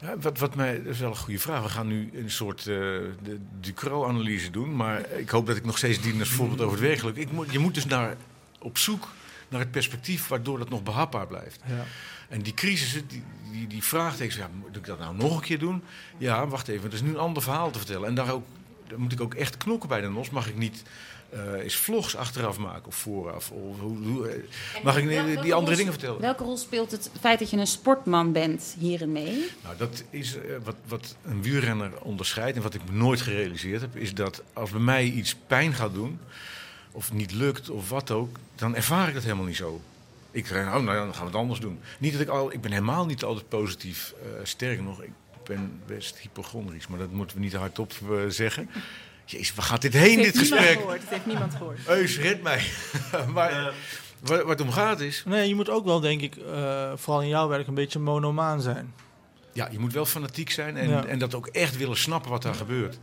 Ja, 0.00 0.18
wat, 0.20 0.38
wat 0.38 0.54
mij, 0.54 0.82
dat 0.82 0.92
is 0.92 1.00
wel 1.00 1.10
een 1.10 1.16
goede 1.16 1.38
vraag. 1.38 1.62
We 1.62 1.68
gaan 1.68 1.86
nu 1.86 2.10
een 2.14 2.30
soort 2.30 2.58
eh, 2.58 2.66
de 2.66 3.38
Ducro-analyse 3.60 4.50
doen. 4.50 4.76
Maar 4.76 5.10
ik 5.10 5.30
hoop 5.30 5.46
dat 5.46 5.56
ik 5.56 5.64
nog 5.64 5.78
steeds 5.78 6.00
dien 6.00 6.18
als 6.18 6.28
voorbeeld 6.28 6.60
over 6.60 6.78
het 6.78 6.86
werkgeluk. 6.86 7.16
Ik 7.16 7.32
moet, 7.32 7.52
je 7.52 7.58
moet 7.58 7.74
dus 7.74 7.86
naar, 7.86 8.16
op 8.58 8.78
zoek 8.78 9.08
naar 9.48 9.60
het 9.60 9.70
perspectief 9.70 10.28
waardoor 10.28 10.58
dat 10.58 10.68
nog 10.68 10.82
behapbaar 10.82 11.26
blijft. 11.26 11.60
ja. 11.66 11.84
En 12.28 12.42
die 12.42 12.54
crisis, 12.54 12.92
die, 12.92 13.22
die, 13.52 13.66
die 13.66 13.82
vraagtekens, 13.82 14.36
ja, 14.36 14.50
moet 14.60 14.76
ik 14.76 14.84
dat 14.84 14.98
nou 14.98 15.16
nog 15.16 15.36
een 15.36 15.42
keer 15.42 15.58
doen? 15.58 15.82
Ja, 16.18 16.46
wacht 16.46 16.68
even, 16.68 16.88
er 16.88 16.94
is 16.94 17.02
nu 17.02 17.08
een 17.08 17.18
ander 17.18 17.42
verhaal 17.42 17.70
te 17.70 17.78
vertellen. 17.78 18.08
En 18.08 18.14
daar, 18.14 18.32
ook, 18.32 18.46
daar 18.88 19.00
moet 19.00 19.12
ik 19.12 19.20
ook 19.20 19.34
echt 19.34 19.56
knokken 19.56 19.88
bij 19.88 20.00
de 20.00 20.08
NOS. 20.08 20.30
Mag 20.30 20.48
ik 20.48 20.56
niet 20.56 20.82
eh 21.30 21.52
eens 21.62 21.74
vlogs 21.76 22.16
achteraf 22.16 22.58
maken 22.58 22.86
of 22.86 22.94
vooraf? 22.94 23.50
Of, 23.50 23.80
hoe, 23.80 23.96
hoe, 23.98 24.28
eh, 24.28 24.42
mag 24.84 24.96
ik 24.96 25.08
die 25.08 25.18
andere 25.20 25.52
rol- 25.52 25.76
dingen 25.76 25.92
vertellen? 25.92 26.20
Welke 26.20 26.44
rol 26.44 26.56
speelt 26.56 26.90
het 26.90 27.10
feit 27.20 27.38
dat 27.38 27.50
je 27.50 27.56
een 27.56 27.66
sportman 27.66 28.32
bent 28.32 28.74
hierin 28.78 29.12
mee? 29.12 29.50
Nou, 29.64 29.76
dat 29.76 30.02
is 30.10 30.36
eh, 30.36 30.42
wat, 30.64 30.74
wat 30.86 31.16
een 31.24 31.42
wielrenner 31.42 31.92
onderscheidt 32.02 32.56
en 32.56 32.62
wat 32.62 32.74
ik 32.74 32.80
nooit 32.90 33.20
gerealiseerd 33.20 33.80
heb, 33.80 33.96
is 33.96 34.14
dat 34.14 34.42
als 34.52 34.70
bij 34.70 34.80
mij 34.80 35.04
iets 35.04 35.34
pijn 35.46 35.74
gaat 35.74 35.94
doen, 35.94 36.18
of 36.92 37.12
niet 37.12 37.32
lukt 37.32 37.70
of 37.70 37.88
wat 37.88 38.10
ook, 38.10 38.36
dan 38.54 38.74
ervaar 38.74 39.08
ik 39.08 39.14
dat 39.14 39.22
helemaal 39.22 39.44
niet 39.44 39.56
zo. 39.56 39.80
Ik 40.30 40.46
zeg, 40.46 40.64
nou, 40.64 40.82
nou 40.82 40.96
dan 40.98 41.12
gaan 41.14 41.22
we 41.24 41.30
het 41.30 41.38
anders 41.40 41.60
doen. 41.60 41.78
Niet 41.98 42.12
dat 42.12 42.20
ik 42.20 42.28
al, 42.28 42.52
ik 42.52 42.60
ben 42.60 42.72
helemaal 42.72 43.06
niet 43.06 43.24
altijd 43.24 43.48
positief. 43.48 44.14
eh 44.22 44.28
sterker 44.42 44.82
nog, 44.84 45.02
ik 45.02 45.10
ben 45.48 45.80
best 45.86 46.18
hypochondrisch, 46.18 46.86
maar 46.86 46.98
dat 46.98 47.10
moeten 47.10 47.36
we 47.36 47.42
niet 47.42 47.54
hardop 47.54 47.92
eh, 48.02 48.16
zeggen. 48.28 48.70
Jezus, 49.24 49.54
waar 49.54 49.64
gaat 49.64 49.82
dit 49.82 49.92
heen, 49.92 50.16
dit 50.22 50.38
gesprek? 50.38 50.78
gehoord. 50.78 51.00
Het 51.00 51.08
heeft 51.08 51.26
niemand 51.26 51.54
gehoord. 51.54 51.78
Eus, 51.86 52.18
red 52.18 52.42
mij. 52.42 52.62
maar 53.34 53.50
eh, 53.50 53.72
waar, 54.20 54.38
waar 54.38 54.48
het 54.48 54.60
om 54.60 54.70
gaat 54.70 55.00
is, 55.00 55.22
Nee, 55.26 55.48
je 55.48 55.54
moet 55.54 55.68
ook 55.70 55.84
wel, 55.84 56.00
denk 56.00 56.20
ik, 56.20 56.36
eh, 56.36 56.92
vooral 56.96 57.22
in 57.22 57.28
jouw 57.28 57.48
werk 57.48 57.66
een 57.66 57.74
beetje 57.74 57.98
monomaan 57.98 58.60
zijn. 58.60 58.94
Ja, 59.52 59.68
je 59.70 59.78
moet 59.78 59.92
wel 59.92 60.06
fanatiek 60.06 60.50
zijn 60.50 60.76
en, 60.76 60.88
Ja. 60.88 61.04
en 61.04 61.18
dat 61.18 61.34
ook 61.34 61.46
echt 61.46 61.76
willen 61.76 61.96
snappen 61.96 62.30
wat 62.30 62.42
daar 62.42 62.54
gebeurt. 62.54 62.98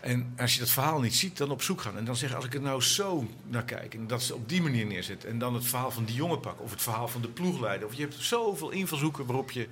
En 0.00 0.32
als 0.38 0.54
je 0.54 0.60
dat 0.60 0.70
verhaal 0.70 1.00
niet 1.00 1.14
ziet, 1.14 1.36
dan 1.36 1.50
op 1.50 1.62
zoek 1.62 1.80
gaan. 1.80 1.96
En 1.96 2.04
dan 2.04 2.16
zeggen, 2.16 2.36
als 2.36 2.46
ik 2.46 2.54
er 2.54 2.60
nou 2.60 2.82
zo 2.82 3.28
naar 3.46 3.64
kijk 3.64 3.94
en 3.94 4.06
dat 4.06 4.22
ze 4.22 4.34
op 4.34 4.48
die 4.48 4.62
manier 4.62 4.86
neerzet... 4.86 5.24
en 5.24 5.38
dan 5.38 5.54
het 5.54 5.66
verhaal 5.66 5.90
van 5.90 6.04
die 6.04 6.14
jongen 6.14 6.40
pak 6.40 6.60
of 6.62 6.70
het 6.70 6.82
verhaal 6.82 7.08
van 7.08 7.20
de 7.20 7.28
ploegleider... 7.28 7.86
of 7.88 7.94
je 7.94 8.02
hebt 8.02 8.14
zoveel 8.18 8.70
invalshoeken 8.70 9.26
waarop 9.26 9.50
je... 9.50 9.68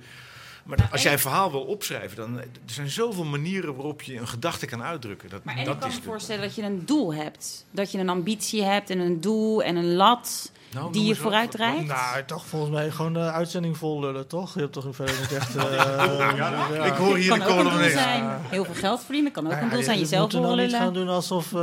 Maar 0.67 0.77
Nou, 0.77 0.91
als 0.91 1.01
jij 1.01 1.13
een 1.13 1.19
verhaal 1.19 1.51
wil 1.51 1.61
opschrijven, 1.61 2.17
dan 2.17 2.39
er 2.39 2.47
zijn 2.65 2.89
zoveel 2.89 3.23
manieren 3.23 3.75
waarop 3.75 4.01
je 4.01 4.17
een 4.17 4.27
gedachte 4.27 4.65
kan 4.65 4.83
uitdrukken. 4.83 5.29
Dat, 5.29 5.43
Maar 5.43 5.57
en 5.57 5.65
dat 5.65 5.73
ik 5.73 5.79
kan 5.79 5.89
me 5.89 6.01
voorstellen 6.01 6.41
dat 6.41 6.55
je 6.55 6.61
een 6.61 6.85
doel 6.85 7.13
hebt. 7.13 7.65
Dat 7.71 7.91
je 7.91 7.97
een 7.97 8.09
ambitie 8.09 8.63
hebt 8.63 8.89
en 8.89 8.99
een 8.99 9.21
doel 9.21 9.63
en 9.63 9.75
een 9.75 9.93
lat 9.93 10.51
Nou, 10.73 10.91
die 10.91 11.05
je 11.05 11.15
vooruit 11.15 11.51
drijft. 11.51 11.85
Nou, 11.87 12.23
toch 12.25 12.45
volgens 12.45 12.71
mij 12.71 12.89
gewoon 12.91 13.13
de 13.13 13.19
uitzending 13.19 13.77
vol 13.77 13.99
lullen, 13.99 14.27
toch? 14.27 14.53
Je 14.53 14.59
hebt 14.59 14.73
toch 14.73 14.85
verder 14.91 15.15
niet 15.21 15.31
echt... 15.33 15.55
eh, 15.55 16.33
ja. 16.35 16.83
Ik 16.85 16.93
hoor 16.93 17.17
hier 17.17 17.29
kan 17.29 17.39
de 17.39 17.45
ook 17.45 17.59
een 17.59 17.63
doel 17.79 17.89
zijn. 17.89 18.39
Heel 18.49 18.65
veel 18.65 18.73
geld 18.73 19.03
verdienen 19.03 19.31
kan 19.31 19.43
ook 19.45 19.51
Nou 19.51 19.63
een 19.63 19.69
ja, 19.69 19.73
doel 19.75 19.83
zijn. 19.83 19.97
je 19.97 20.03
Jezelf 20.03 20.27
er 20.33 20.39
nou 20.39 20.47
horen 20.49 20.65
niet 20.65 20.75
gaan 20.75 20.85
lullen. 20.91 21.05
doen 21.05 21.15
alsof 21.15 21.53
eh, 21.53 21.59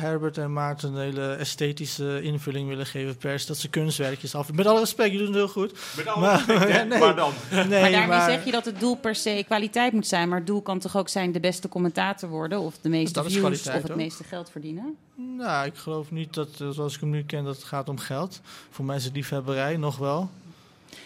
Herbert 0.00 0.38
en 0.38 0.52
Maarten 0.52 0.92
een 0.94 1.00
hele 1.00 1.32
esthetische 1.32 2.22
invulling 2.22 2.68
willen 2.68 2.86
geven 2.86 3.16
pers. 3.16 3.46
Dat 3.46 3.56
ze 3.56 3.68
kunstwerkjes 3.68 4.34
af. 4.34 4.52
Met 4.52 4.66
alle 4.66 4.80
respect, 4.80 5.12
je 5.12 5.18
doet 5.18 5.26
het 5.26 5.36
heel 5.36 5.48
goed. 5.48 5.72
Met 5.96 6.06
alle 6.06 6.20
Maar- 6.26 6.44
respect, 6.46 6.88
nee. 6.88 6.98
Maar 6.98 7.16
dan? 7.16 7.32
Nee, 7.50 7.66
Maar 7.80 7.90
daarmee 7.90 8.20
zeg 8.20 8.44
je 8.44 8.50
dat 8.50 8.64
het 8.64 8.80
doel 8.80 8.94
per 8.96 9.14
se 9.14 9.42
kwaliteit 9.46 9.92
moet 9.92 10.06
zijn. 10.06 10.28
Maar 10.28 10.38
het 10.38 10.46
doel 10.46 10.62
kan 10.62 10.78
toch 10.78 10.96
ook 10.96 11.08
zijn 11.08 11.32
de 11.32 11.40
beste 11.40 11.68
commentator 11.68 12.28
worden. 12.28 12.60
Of 12.60 12.74
de 12.80 12.88
meeste 12.88 13.24
views 13.24 13.66
of 13.66 13.72
het 13.72 13.90
ook. 13.90 13.96
meeste 13.96 14.24
geld 14.24 14.50
verdienen. 14.50 14.96
Nou, 15.20 15.66
ik 15.66 15.74
geloof 15.76 16.10
niet 16.10 16.34
dat, 16.34 16.48
eh, 16.60 16.68
zoals 16.68 16.94
ik 16.94 17.00
hem 17.00 17.10
nu 17.10 17.24
ken, 17.24 17.44
dat 17.44 17.56
het 17.56 17.64
gaat 17.64 17.88
om 17.88 17.98
geld. 17.98 18.40
Voor 18.70 18.90
het 18.92 19.10
liefhebberij 19.14 19.76
nog 19.76 19.96
wel. 19.96 20.30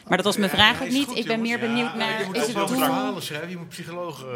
Maar 0.09 0.17
dat 0.17 0.27
was 0.27 0.37
mijn 0.37 0.51
vraag 0.51 0.79
Ja, 0.79 0.85
ook 0.85 0.91
niet. 0.91 1.07
goed, 1.07 1.17
ik 1.17 1.27
ben 1.27 1.37
jongens. 1.37 1.49
meer 1.51 1.69
benieuwd 1.69 1.91
Ja, 1.93 1.97
naar... 1.97 2.19
je 2.21 2.27
moet 2.27 2.37
is 2.37 2.43
ook 2.43 2.49
het 2.49 2.69
doel... 2.69 2.77
verhalen 2.77 3.23
schrijven, 3.23 3.51
je 3.51 3.57
moet 3.57 3.69
psycholoog 3.69 4.25
eh, 4.25 4.29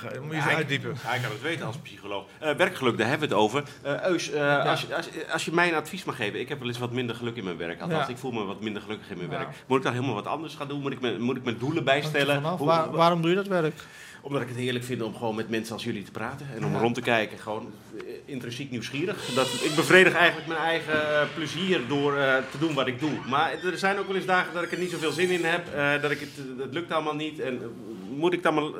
gaan. 0.00 0.12
Dan 0.12 0.22
moet 0.22 0.30
je 0.34 0.36
Ja, 0.40 0.54
uitdiepen. 0.54 0.94
Hij 0.98 1.18
kan 1.20 1.30
het 1.30 1.40
weten 1.42 1.66
als 1.66 1.76
psycholoog. 1.76 2.24
Eh, 2.38 2.54
werkgeluk, 2.54 2.98
daar 2.98 3.08
hebben 3.08 3.28
we 3.28 3.34
het 3.34 3.44
over. 3.44 3.64
Eh 3.82 4.04
Eus, 4.06 4.30
eh, 4.30 4.64
als, 4.70 4.80
je, 4.80 4.96
als, 4.96 5.08
als 5.32 5.44
je 5.44 5.52
mij 5.52 5.68
een 5.68 5.74
advies 5.74 6.04
mag 6.04 6.16
geven. 6.16 6.40
Ik 6.40 6.48
heb 6.48 6.58
wel 6.58 6.68
eens 6.68 6.78
wat 6.78 6.92
minder 6.92 7.16
geluk 7.16 7.36
in 7.36 7.44
mijn 7.44 7.56
werk. 7.56 7.80
Althans, 7.80 8.06
Ja. 8.06 8.12
ik 8.12 8.18
voel 8.18 8.32
me 8.32 8.44
wat 8.44 8.60
minder 8.60 8.82
gelukkig 8.82 9.10
in 9.10 9.16
mijn 9.16 9.30
Ja. 9.30 9.36
werk. 9.36 9.48
Moet 9.66 9.78
ik 9.78 9.84
daar 9.84 9.92
helemaal 9.92 10.14
wat 10.14 10.26
anders 10.26 10.54
gaan 10.54 10.68
doen? 10.68 10.80
Moet 10.80 10.92
ik 10.92 11.00
mijn, 11.00 11.20
moet 11.20 11.36
ik 11.36 11.44
mijn 11.44 11.58
doelen 11.58 11.84
bijstellen? 11.84 12.42
Hoe- 12.44 12.66
Waar- 12.66 12.90
waarom 12.90 13.20
doe 13.20 13.30
je 13.30 13.36
dat 13.36 13.46
werk? 13.46 13.74
Omdat 14.24 14.42
ik 14.42 14.48
het 14.48 14.56
heerlijk 14.56 14.84
vind 14.84 15.02
om 15.02 15.14
gewoon 15.14 15.34
met 15.34 15.48
mensen 15.48 15.74
als 15.74 15.84
jullie 15.84 16.02
te 16.02 16.10
praten. 16.10 16.46
En 16.56 16.64
om 16.64 16.72
Ja. 16.72 16.78
rond 16.78 16.94
te 16.94 17.00
kijken. 17.00 17.38
Gewoon 17.38 17.72
eh, 17.96 18.02
intrinsiek 18.24 18.70
nieuwsgierig. 18.70 19.26
Dat, 19.34 19.46
ik 19.62 19.74
bevredig 19.76 20.14
eigenlijk 20.14 20.48
mijn 20.48 20.60
eigen 20.60 21.20
eh, 21.20 21.26
plezier 21.34 21.80
door 21.88 22.16
eh, 22.16 22.36
te 22.50 22.58
doen 22.58 22.74
wat 22.74 22.86
ik 22.86 23.00
doe. 23.00 23.10
Maar 23.28 23.52
er 23.64 23.78
zijn 23.78 23.98
ook 23.98 24.06
wel 24.06 24.16
eens 24.16 24.26
dagen 24.26 24.54
dat 24.54 24.62
ik 24.62 24.72
er 24.72 24.78
niet 24.78 24.90
zoveel 24.90 25.12
zin 25.12 25.30
in 25.30 25.44
heb. 25.44 25.66
dat 26.02 26.10
ik 26.10 26.20
het, 26.20 26.30
het 26.58 26.72
lukt 26.74 26.92
allemaal 26.92 27.14
niet. 27.14 27.40
En 27.40 27.60
moet 28.16 28.32
ik 28.32 28.42
dan 28.42 28.54
maar... 28.54 28.64
uh, 28.64 28.70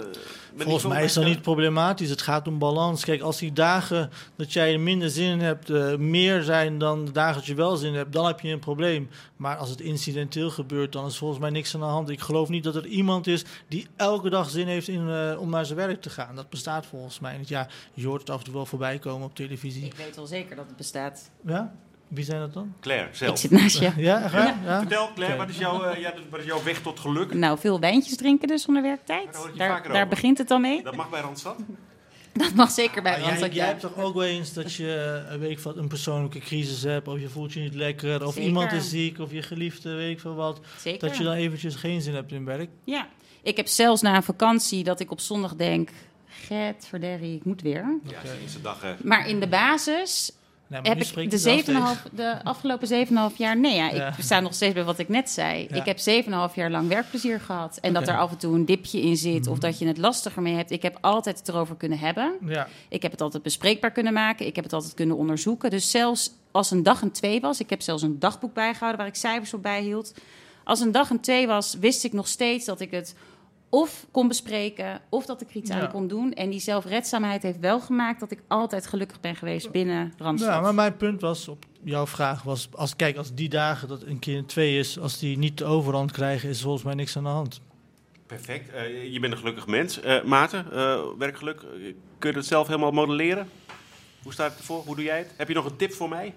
Volgens 0.56 0.86
mij 0.86 1.04
is 1.04 1.12
dat 1.12 1.24
niet 1.24 1.42
problematisch. 1.42 2.10
Het 2.10 2.22
gaat 2.22 2.48
om 2.48 2.58
balans. 2.58 3.04
Kijk, 3.04 3.20
als 3.20 3.38
die 3.38 3.52
dagen 3.52 4.10
dat 4.36 4.52
jij 4.52 4.78
minder 4.78 5.10
zin 5.10 5.30
in 5.30 5.40
hebt, 5.40 5.70
uh, 5.70 5.96
meer 5.96 6.42
zijn 6.42 6.78
dan 6.78 7.04
de 7.04 7.12
dagen 7.12 7.34
dat 7.34 7.46
je 7.46 7.54
wel 7.54 7.76
zin 7.76 7.94
hebt, 7.94 8.12
dan 8.12 8.26
heb 8.26 8.40
je 8.40 8.48
een 8.48 8.58
probleem. 8.58 9.08
Maar 9.36 9.56
als 9.56 9.70
het 9.70 9.80
incidenteel 9.80 10.50
gebeurt, 10.50 10.92
dan 10.92 11.06
is 11.06 11.16
volgens 11.16 11.40
mij 11.40 11.50
niks 11.50 11.74
aan 11.74 11.80
de 11.80 11.86
hand. 11.86 12.08
Ik 12.08 12.20
geloof 12.20 12.48
niet 12.48 12.64
dat 12.64 12.74
er 12.74 12.86
iemand 12.86 13.26
is 13.26 13.44
die 13.68 13.86
elke 13.96 14.30
dag 14.30 14.50
zin 14.50 14.66
heeft 14.66 14.88
in, 14.88 15.08
uh, 15.08 15.40
om 15.40 15.50
naar 15.50 15.66
zijn 15.66 15.78
werk 15.78 16.00
te 16.00 16.10
gaan. 16.10 16.36
Dat 16.36 16.50
bestaat 16.50 16.86
volgens 16.86 17.20
mij. 17.20 17.40
Ja, 17.46 17.68
je 17.94 18.06
hoort 18.06 18.20
het 18.20 18.30
af 18.30 18.38
en 18.38 18.44
toe 18.44 18.54
wel 18.54 18.66
voorbij 18.66 18.98
komen 18.98 19.26
op 19.26 19.34
televisie. 19.34 19.84
Ik 19.84 19.94
weet 19.94 20.16
wel 20.16 20.26
zeker 20.26 20.56
dat 20.56 20.66
het 20.66 20.76
bestaat. 20.76 21.30
Ja? 21.46 21.74
Wie 22.14 22.24
zijn 22.24 22.40
dat 22.40 22.52
dan? 22.52 22.74
Claire, 22.80 23.08
zelf. 23.12 23.30
Ik 23.30 23.36
zit 23.36 23.50
naast 23.50 23.78
je. 23.78 23.92
Ja, 23.96 24.30
waar? 24.30 24.56
Ja. 24.64 24.78
Vertel, 24.78 25.10
Claire, 25.14 25.36
wat 25.36 25.48
is, 25.48 25.58
jouw, 25.58 25.92
uh, 25.92 26.00
ja, 26.00 26.12
wat 26.30 26.40
is 26.40 26.46
jouw 26.46 26.62
weg 26.62 26.80
tot 26.80 27.00
geluk? 27.00 27.34
Nou, 27.34 27.58
veel 27.58 27.80
wijntjes 27.80 28.16
drinken 28.16 28.48
dus 28.48 28.66
onder 28.66 28.82
werktijd. 28.82 29.48
Daar 29.92 30.08
begint 30.08 30.38
het 30.38 30.48
dan 30.48 30.60
mee. 30.60 30.82
Dat 30.82 30.96
mag 30.96 31.10
bij 31.10 31.20
Randstad. 31.20 31.56
Dat 32.32 32.54
mag 32.54 32.70
zeker 32.70 33.02
bij 33.02 33.10
Maar 33.10 33.20
jij, 33.20 33.28
Randstad, 33.28 33.54
jij 33.54 33.62
ja. 33.64 33.68
hebt 33.70 33.80
toch 33.80 33.96
ook 33.96 34.14
wel 34.14 34.24
eens 34.24 34.52
dat 34.52 34.74
je 34.74 35.24
eh, 35.28 35.36
weet 35.36 35.50
ik 35.50 35.58
wat, 35.58 35.76
een 35.76 35.88
persoonlijke 35.88 36.38
crisis 36.38 36.82
hebt, 36.82 37.08
of 37.08 37.20
je 37.20 37.28
voelt 37.28 37.52
je 37.52 37.60
niet 37.60 37.74
lekker, 37.74 38.26
of 38.26 38.32
Zeker. 38.32 38.48
iemand 38.48 38.72
is 38.72 38.88
ziek, 38.88 39.18
of 39.18 39.32
je 39.32 39.42
geliefde, 39.42 39.94
weet 39.94 40.10
ik 40.10 40.20
veel 40.20 40.34
wat. 40.34 40.60
Zeker. 40.78 41.08
Dat 41.08 41.16
je 41.16 41.24
dan 41.24 41.32
eventjes 41.32 41.74
geen 41.74 42.00
zin 42.02 42.14
hebt 42.14 42.32
in 42.32 42.44
werk. 42.44 42.70
Ja. 42.84 43.08
Ik 43.42 43.56
heb 43.56 43.66
zelfs 43.66 44.02
na 44.02 44.16
een 44.16 44.22
vakantie 44.22 44.84
dat 44.84 45.00
ik 45.00 45.10
op 45.10 45.20
zondag 45.20 45.54
denk... 45.54 45.90
Get 46.26 46.86
verderrie, 46.88 47.36
ik 47.36 47.44
moet 47.44 47.62
weer. 47.62 47.98
Ja, 48.04 48.20
de 48.22 48.60
dag. 48.62 48.82
eh, 48.82 48.90
Maar 49.02 49.28
in 49.28 49.40
de 49.40 49.48
basis 49.48 50.32
Nee, 50.66 50.80
heb 50.82 51.00
ik 51.00 51.14
de, 51.14 51.36
het 51.36 51.42
wel 51.42 51.56
7,5 51.56 51.62
steeds. 51.62 52.02
de 52.12 52.44
afgelopen 52.44 53.06
7,5 53.32 53.36
jaar... 53.36 53.58
Nee, 53.58 53.74
ja, 53.74 53.90
Ja. 53.94 54.08
ik 54.16 54.24
sta 54.24 54.40
nog 54.40 54.54
steeds 54.54 54.74
bij 54.74 54.84
wat 54.84 54.98
ik 54.98 55.08
net 55.08 55.30
zei. 55.30 55.66
Ja. 55.70 55.76
Ik 55.76 55.84
heb 55.84 56.24
7,5 56.50 56.54
jaar 56.54 56.70
lang 56.70 56.88
werkplezier 56.88 57.40
gehad. 57.40 57.78
En 57.80 57.92
dat 57.92 58.08
er 58.08 58.18
af 58.18 58.30
en 58.30 58.36
toe 58.38 58.54
een 58.54 58.64
dipje 58.64 59.00
in 59.00 59.16
zit... 59.16 59.46
of 59.46 59.58
dat 59.58 59.78
je 59.78 59.86
het 59.86 59.98
lastiger 59.98 60.42
mee 60.42 60.54
hebt. 60.54 60.70
Ik 60.70 60.82
heb 60.82 60.98
altijd 61.00 61.38
het 61.38 61.48
erover 61.48 61.76
kunnen 61.76 61.98
hebben. 61.98 62.34
Ja, 62.46 62.68
Ik 62.88 63.02
heb 63.02 63.10
het 63.12 63.20
altijd 63.20 63.42
bespreekbaar 63.42 63.90
kunnen 63.90 64.12
maken. 64.12 64.46
Ik 64.46 64.54
heb 64.54 64.64
het 64.64 64.72
altijd 64.72 64.94
kunnen 64.94 65.16
onderzoeken. 65.16 65.70
Dus 65.70 65.90
zelfs 65.90 66.30
als 66.50 66.70
een 66.70 66.82
dag 66.82 67.02
een 67.02 67.10
twee 67.12 67.40
was... 67.40 67.60
Ik 67.60 67.70
heb 67.70 67.82
zelfs 67.82 68.02
een 68.02 68.18
dagboek 68.18 68.54
bijgehouden 68.54 68.98
waar 68.98 69.08
ik 69.08 69.14
cijfers 69.14 69.54
op 69.54 69.62
bijhield. 69.62 70.14
Als 70.64 70.80
een 70.80 70.92
dag 70.92 71.10
een 71.10 71.20
twee 71.20 71.46
was, 71.46 71.74
wist 71.80 72.04
ik 72.04 72.12
nog 72.12 72.28
steeds 72.28 72.64
dat 72.64 72.80
ik 72.80 72.90
het 72.90 73.14
of 73.74 74.06
kon 74.10 74.28
bespreken... 74.28 75.00
of 75.08 75.26
dat 75.26 75.40
ik 75.40 75.50
er 75.50 75.56
iets 75.56 75.70
Ja. 75.70 75.80
aan 75.80 75.90
kon 75.90 76.06
doen. 76.08 76.32
En 76.32 76.50
die 76.50 76.60
zelfredzaamheid 76.60 77.42
heeft 77.42 77.58
wel 77.60 77.80
gemaakt... 77.80 78.20
dat 78.20 78.30
ik 78.30 78.42
altijd 78.48 78.86
gelukkig 78.86 79.20
ben 79.20 79.36
geweest 79.36 79.70
binnen 79.70 80.12
Randstad. 80.18 80.50
ja, 80.54 80.60
maar 80.60 80.74
mijn 80.74 80.96
punt 80.96 81.20
was 81.20 81.48
op 81.48 81.64
jouw 81.82 82.06
vraag 82.06 82.42
was, 82.42 82.68
als, 82.72 82.96
kijk, 82.96 83.16
als 83.16 83.34
die 83.34 83.48
dagen 83.48 83.88
dat 83.88 84.02
een 84.02 84.18
keer 84.18 84.44
twee 84.46 84.78
is, 84.78 84.98
als 84.98 85.18
die 85.18 85.38
niet 85.38 85.58
de 85.58 85.64
overhand 85.64 86.12
krijgen, 86.12 86.48
is 86.48 86.62
volgens 86.62 86.82
mij 86.84 86.94
niks 86.94 87.16
aan 87.16 87.22
de 87.22 87.28
hand. 87.28 87.60
Perfect. 88.26 88.72
Eh, 88.72 89.12
je 89.12 89.20
bent 89.20 89.32
een 89.32 89.38
gelukkig 89.38 89.66
mens. 89.66 90.00
Eh 90.00 90.22
Maarten, 90.22 90.72
eh, 90.72 91.00
werkgeluk, 91.18 91.60
kun 92.18 92.30
je 92.30 92.36
dat 92.36 92.44
zelf 92.46 92.66
helemaal 92.66 92.90
modelleren? 92.90 93.48
Hoe 94.22 94.32
staat 94.32 94.50
het 94.50 94.58
ervoor? 94.58 94.82
Hoe 94.84 94.94
doe 94.94 95.04
jij 95.04 95.18
het? 95.18 95.30
Heb 95.36 95.48
je 95.48 95.54
nog 95.54 95.64
een 95.64 95.76
tip 95.76 95.92
voor 95.92 96.08
mij? 96.08 96.34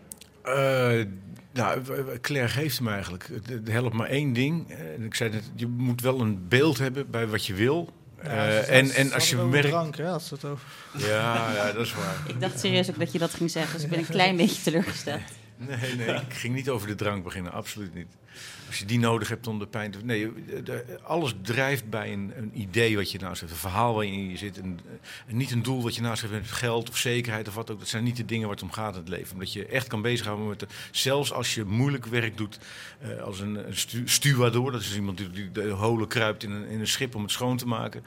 Nou, 1.58 1.82
Claire 2.22 2.48
geeft 2.50 2.78
hem 2.78 2.88
eigenlijk. 2.88 3.30
Het- 3.48 3.68
helpt 3.68 3.94
maar 3.94 4.08
één 4.10 4.34
ding. 4.34 4.72
Eh, 4.72 5.04
ik 5.06 5.16
zei 5.16 5.30
net, 5.30 5.44
je 5.56 5.68
moet 5.68 6.02
wel 6.02 6.20
een 6.22 6.48
beeld 6.48 6.78
hebben 6.78 7.10
bij 7.12 7.28
wat 7.28 7.46
je 7.46 7.54
wil. 7.54 7.94
Ja, 8.24 8.30
Eh, 8.30 8.78
en, 8.78 8.90
en 8.92 9.14
als 9.14 9.30
je 9.30 9.36
merkt... 9.36 9.68
drank, 9.68 9.98
hè, 9.98 10.10
als 10.10 10.30
het 10.30 10.46
over... 10.46 10.68
Ja, 10.98 11.54
ja, 11.54 11.72
dat 11.72 11.86
is 11.86 11.94
waar. 11.94 12.16
Ik 12.28 12.40
dacht 12.42 12.60
serieus 12.60 12.90
ook 12.90 13.00
dat 13.00 13.12
je 13.12 13.20
dat 13.20 13.34
ging 13.34 13.52
zeggen. 13.52 13.74
Dus 13.74 13.84
ik 13.84 13.90
ben 13.90 14.00
een 14.00 14.06
klein 14.20 14.36
beetje 14.36 14.62
teleurgesteld. 14.62 15.22
Nee, 15.58 15.96
nee, 15.96 16.16
ik 16.30 16.34
ging 16.34 16.56
niet 16.56 16.70
over 16.70 16.88
de 16.88 16.96
drank 16.96 17.24
beginnen, 17.24 17.52
absoluut 17.52 17.94
niet. 17.94 18.08
Als 18.68 18.80
je 18.80 18.86
die 18.86 19.00
nodig 19.00 19.28
hebt 19.30 19.48
om 19.48 19.60
de 19.60 19.68
pijn 19.68 19.92
te... 19.92 20.00
Nee, 20.04 20.32
alles 21.04 21.34
drijft 21.42 21.90
bij 21.90 22.14
een, 22.14 22.34
een 22.36 22.52
idee 22.54 22.96
wat 22.96 23.12
je 23.12 23.20
naast 23.20 23.40
hebt. 23.40 23.52
Een 23.52 23.58
verhaal 23.58 23.94
waarin 23.94 24.30
je 24.30 24.38
zit. 24.38 24.58
Een, 24.58 24.80
en 25.28 25.38
niet 25.38 25.52
een 25.52 25.64
doel 25.64 25.84
wat 25.84 25.96
je 25.96 26.02
naast 26.02 26.22
hebt 26.22 26.34
met 26.34 26.48
geld 26.48 26.90
of 26.90 26.98
zekerheid 26.98 27.48
of 27.48 27.56
wat 27.56 27.72
ook. 27.72 27.80
Dat 27.80 27.88
zijn 27.88 28.04
niet 28.04 28.18
de 28.18 28.26
dingen 28.26 28.48
waar 28.48 28.56
het 28.56 28.64
om 28.64 28.72
gaat 28.72 28.94
in 28.94 29.00
het 29.00 29.10
leven. 29.10 29.34
Omdat 29.34 29.54
je 29.54 29.66
echt 29.66 29.88
kan 29.88 30.02
bezighouden 30.02 30.48
met... 30.48 30.60
De, 30.60 30.68
zelfs 30.92 31.34
als 31.34 31.56
je 31.56 31.64
moeilijk 31.64 32.06
werk 32.06 32.38
doet 32.38 32.60
eh, 33.00 33.22
als 33.22 33.40
een, 33.40 33.68
een 33.68 34.08
stu. 34.10 34.36
Dat 34.36 34.82
is 34.82 34.96
iemand 34.96 35.18
die, 35.18 35.30
die 35.30 35.52
de 35.52 35.70
holen 35.70 36.08
kruipt 36.08 36.44
in 36.44 36.52
een, 36.52 36.68
in 36.68 36.80
een 36.80 36.88
schip 36.88 37.16
om 37.16 37.22
het 37.22 37.32
schoon 37.32 37.58
te 37.58 37.68
maken. 37.68 38.04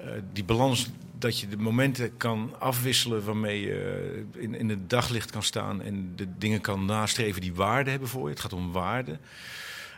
Eh, 0.00 0.10
die 0.32 0.44
balans 0.44 0.90
dat 1.18 1.40
je 1.40 1.48
de 1.48 1.56
momenten 1.56 2.16
kan 2.16 2.54
afwisselen 2.58 3.24
waarmee 3.24 3.60
je 3.60 4.24
eh, 4.34 4.42
in, 4.42 4.54
in 4.54 4.68
het 4.68 4.90
daglicht 4.90 5.30
kan 5.30 5.42
staan 5.42 5.82
en 5.82 6.12
de 6.16 6.26
dingen 6.38 6.60
kan 6.60 6.84
nastreven 6.84 7.40
die 7.40 7.54
waarde 7.54 7.90
hebben 7.90 8.08
voor 8.08 8.24
je. 8.24 8.30
Het 8.30 8.40
gaat 8.40 8.52
om 8.52 8.72
waarde. 8.72 9.18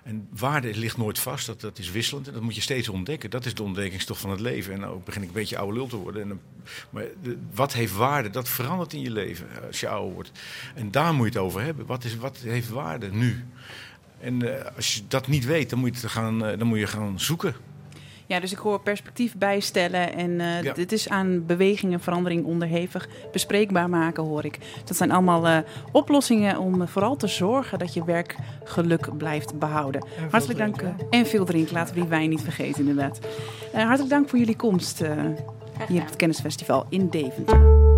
En 0.04 0.28
waarde 0.30 0.74
ligt 0.74 0.96
nooit 0.96 1.18
vast, 1.18 1.46
dat, 1.46 1.60
dat 1.60 1.78
is 1.78 1.90
wisselend 1.90 2.26
en 2.26 2.32
dat 2.32 2.42
moet 2.42 2.54
je 2.54 2.60
steeds 2.60 2.88
ontdekken. 2.88 3.30
Dat 3.30 3.44
is 3.44 3.54
de 3.54 3.62
ontdekkingstocht 3.62 4.20
van 4.20 4.30
het 4.30 4.40
leven. 4.40 4.72
En 4.72 4.80
nou 4.80 5.00
begin 5.04 5.22
ik 5.22 5.28
een 5.28 5.34
beetje 5.34 5.58
oude 5.58 5.76
lul 5.76 5.86
te 5.86 5.96
worden. 5.96 6.22
En, 6.22 6.28
dan- 6.28 6.40
maar 6.90 7.04
wat 7.54 7.72
heeft 7.72 7.92
waarde? 7.94 8.30
Dat 8.30 8.48
verandert 8.48 8.92
in 8.92 9.00
je 9.00 9.10
leven 9.10 9.46
als 9.66 9.80
je 9.80 9.88
ouder 9.88 10.14
wordt. 10.14 10.30
En 10.74 10.90
daar 10.90 11.14
moet 11.14 11.32
je 11.32 11.38
het 11.38 11.48
over 11.48 11.60
hebben. 11.62 11.86
Wat, 11.86 12.04
is, 12.04 12.16
wat 12.16 12.38
heeft 12.38 12.68
waarde 12.68 13.10
nu? 13.12 13.44
En 14.20 14.58
eh, 14.66 14.76
als 14.76 14.94
je 14.94 15.00
dat 15.08 15.26
niet 15.26 15.44
weet, 15.44 15.70
dan 15.70 15.78
moet 15.78 16.00
je, 16.00 16.08
gaan, 16.08 16.44
eh, 16.44 16.58
dan 16.58 16.66
moet 16.66 16.78
je 16.78 16.86
gaan 16.86 17.20
zoeken. 17.20 17.54
Ja, 18.28 18.40
dus 18.40 18.52
ik 18.52 18.58
hoor 18.58 18.80
perspectief 18.80 19.36
bijstellen 19.36 20.12
en 20.14 20.40
eh, 20.40 20.62
Ja. 20.62 20.72
dit 20.72 20.92
is 20.92 21.08
aan 21.08 21.46
beweging 21.46 21.92
en 21.92 22.00
verandering 22.00 22.44
onderhevig. 22.44 23.08
Bespreekbaar 23.32 23.88
maken 23.88 24.22
hoor 24.22 24.44
ik. 24.44 24.58
Dat 24.84 24.96
zijn 24.96 25.10
allemaal 25.10 25.46
eh, 25.46 25.58
oplossingen 25.92 26.58
om 26.58 26.88
vooral 26.88 27.16
te 27.16 27.26
zorgen 27.26 27.78
dat 27.78 27.94
je 27.94 28.04
werkgeluk 28.04 29.16
blijft 29.16 29.58
behouden. 29.58 30.06
Hartelijk 30.30 30.58
dank. 30.58 30.82
eh, 30.82 30.88
en 31.10 31.26
veel 31.26 31.44
drinken, 31.44 31.74
laten 31.74 31.94
we 31.94 32.00
die 32.00 32.08
wijn 32.08 32.28
niet 32.30 32.40
vergeten 32.42 32.88
inderdaad. 32.88 33.18
Eh, 33.72 33.82
hartelijk 33.82 34.10
dank 34.10 34.28
voor 34.28 34.38
jullie 34.38 34.56
komst 34.56 35.00
eh, 35.00 35.10
hier 35.88 36.00
op 36.00 36.06
het 36.06 36.16
Kennisfestival 36.16 36.86
in 36.88 37.08
Deventer. 37.08 37.97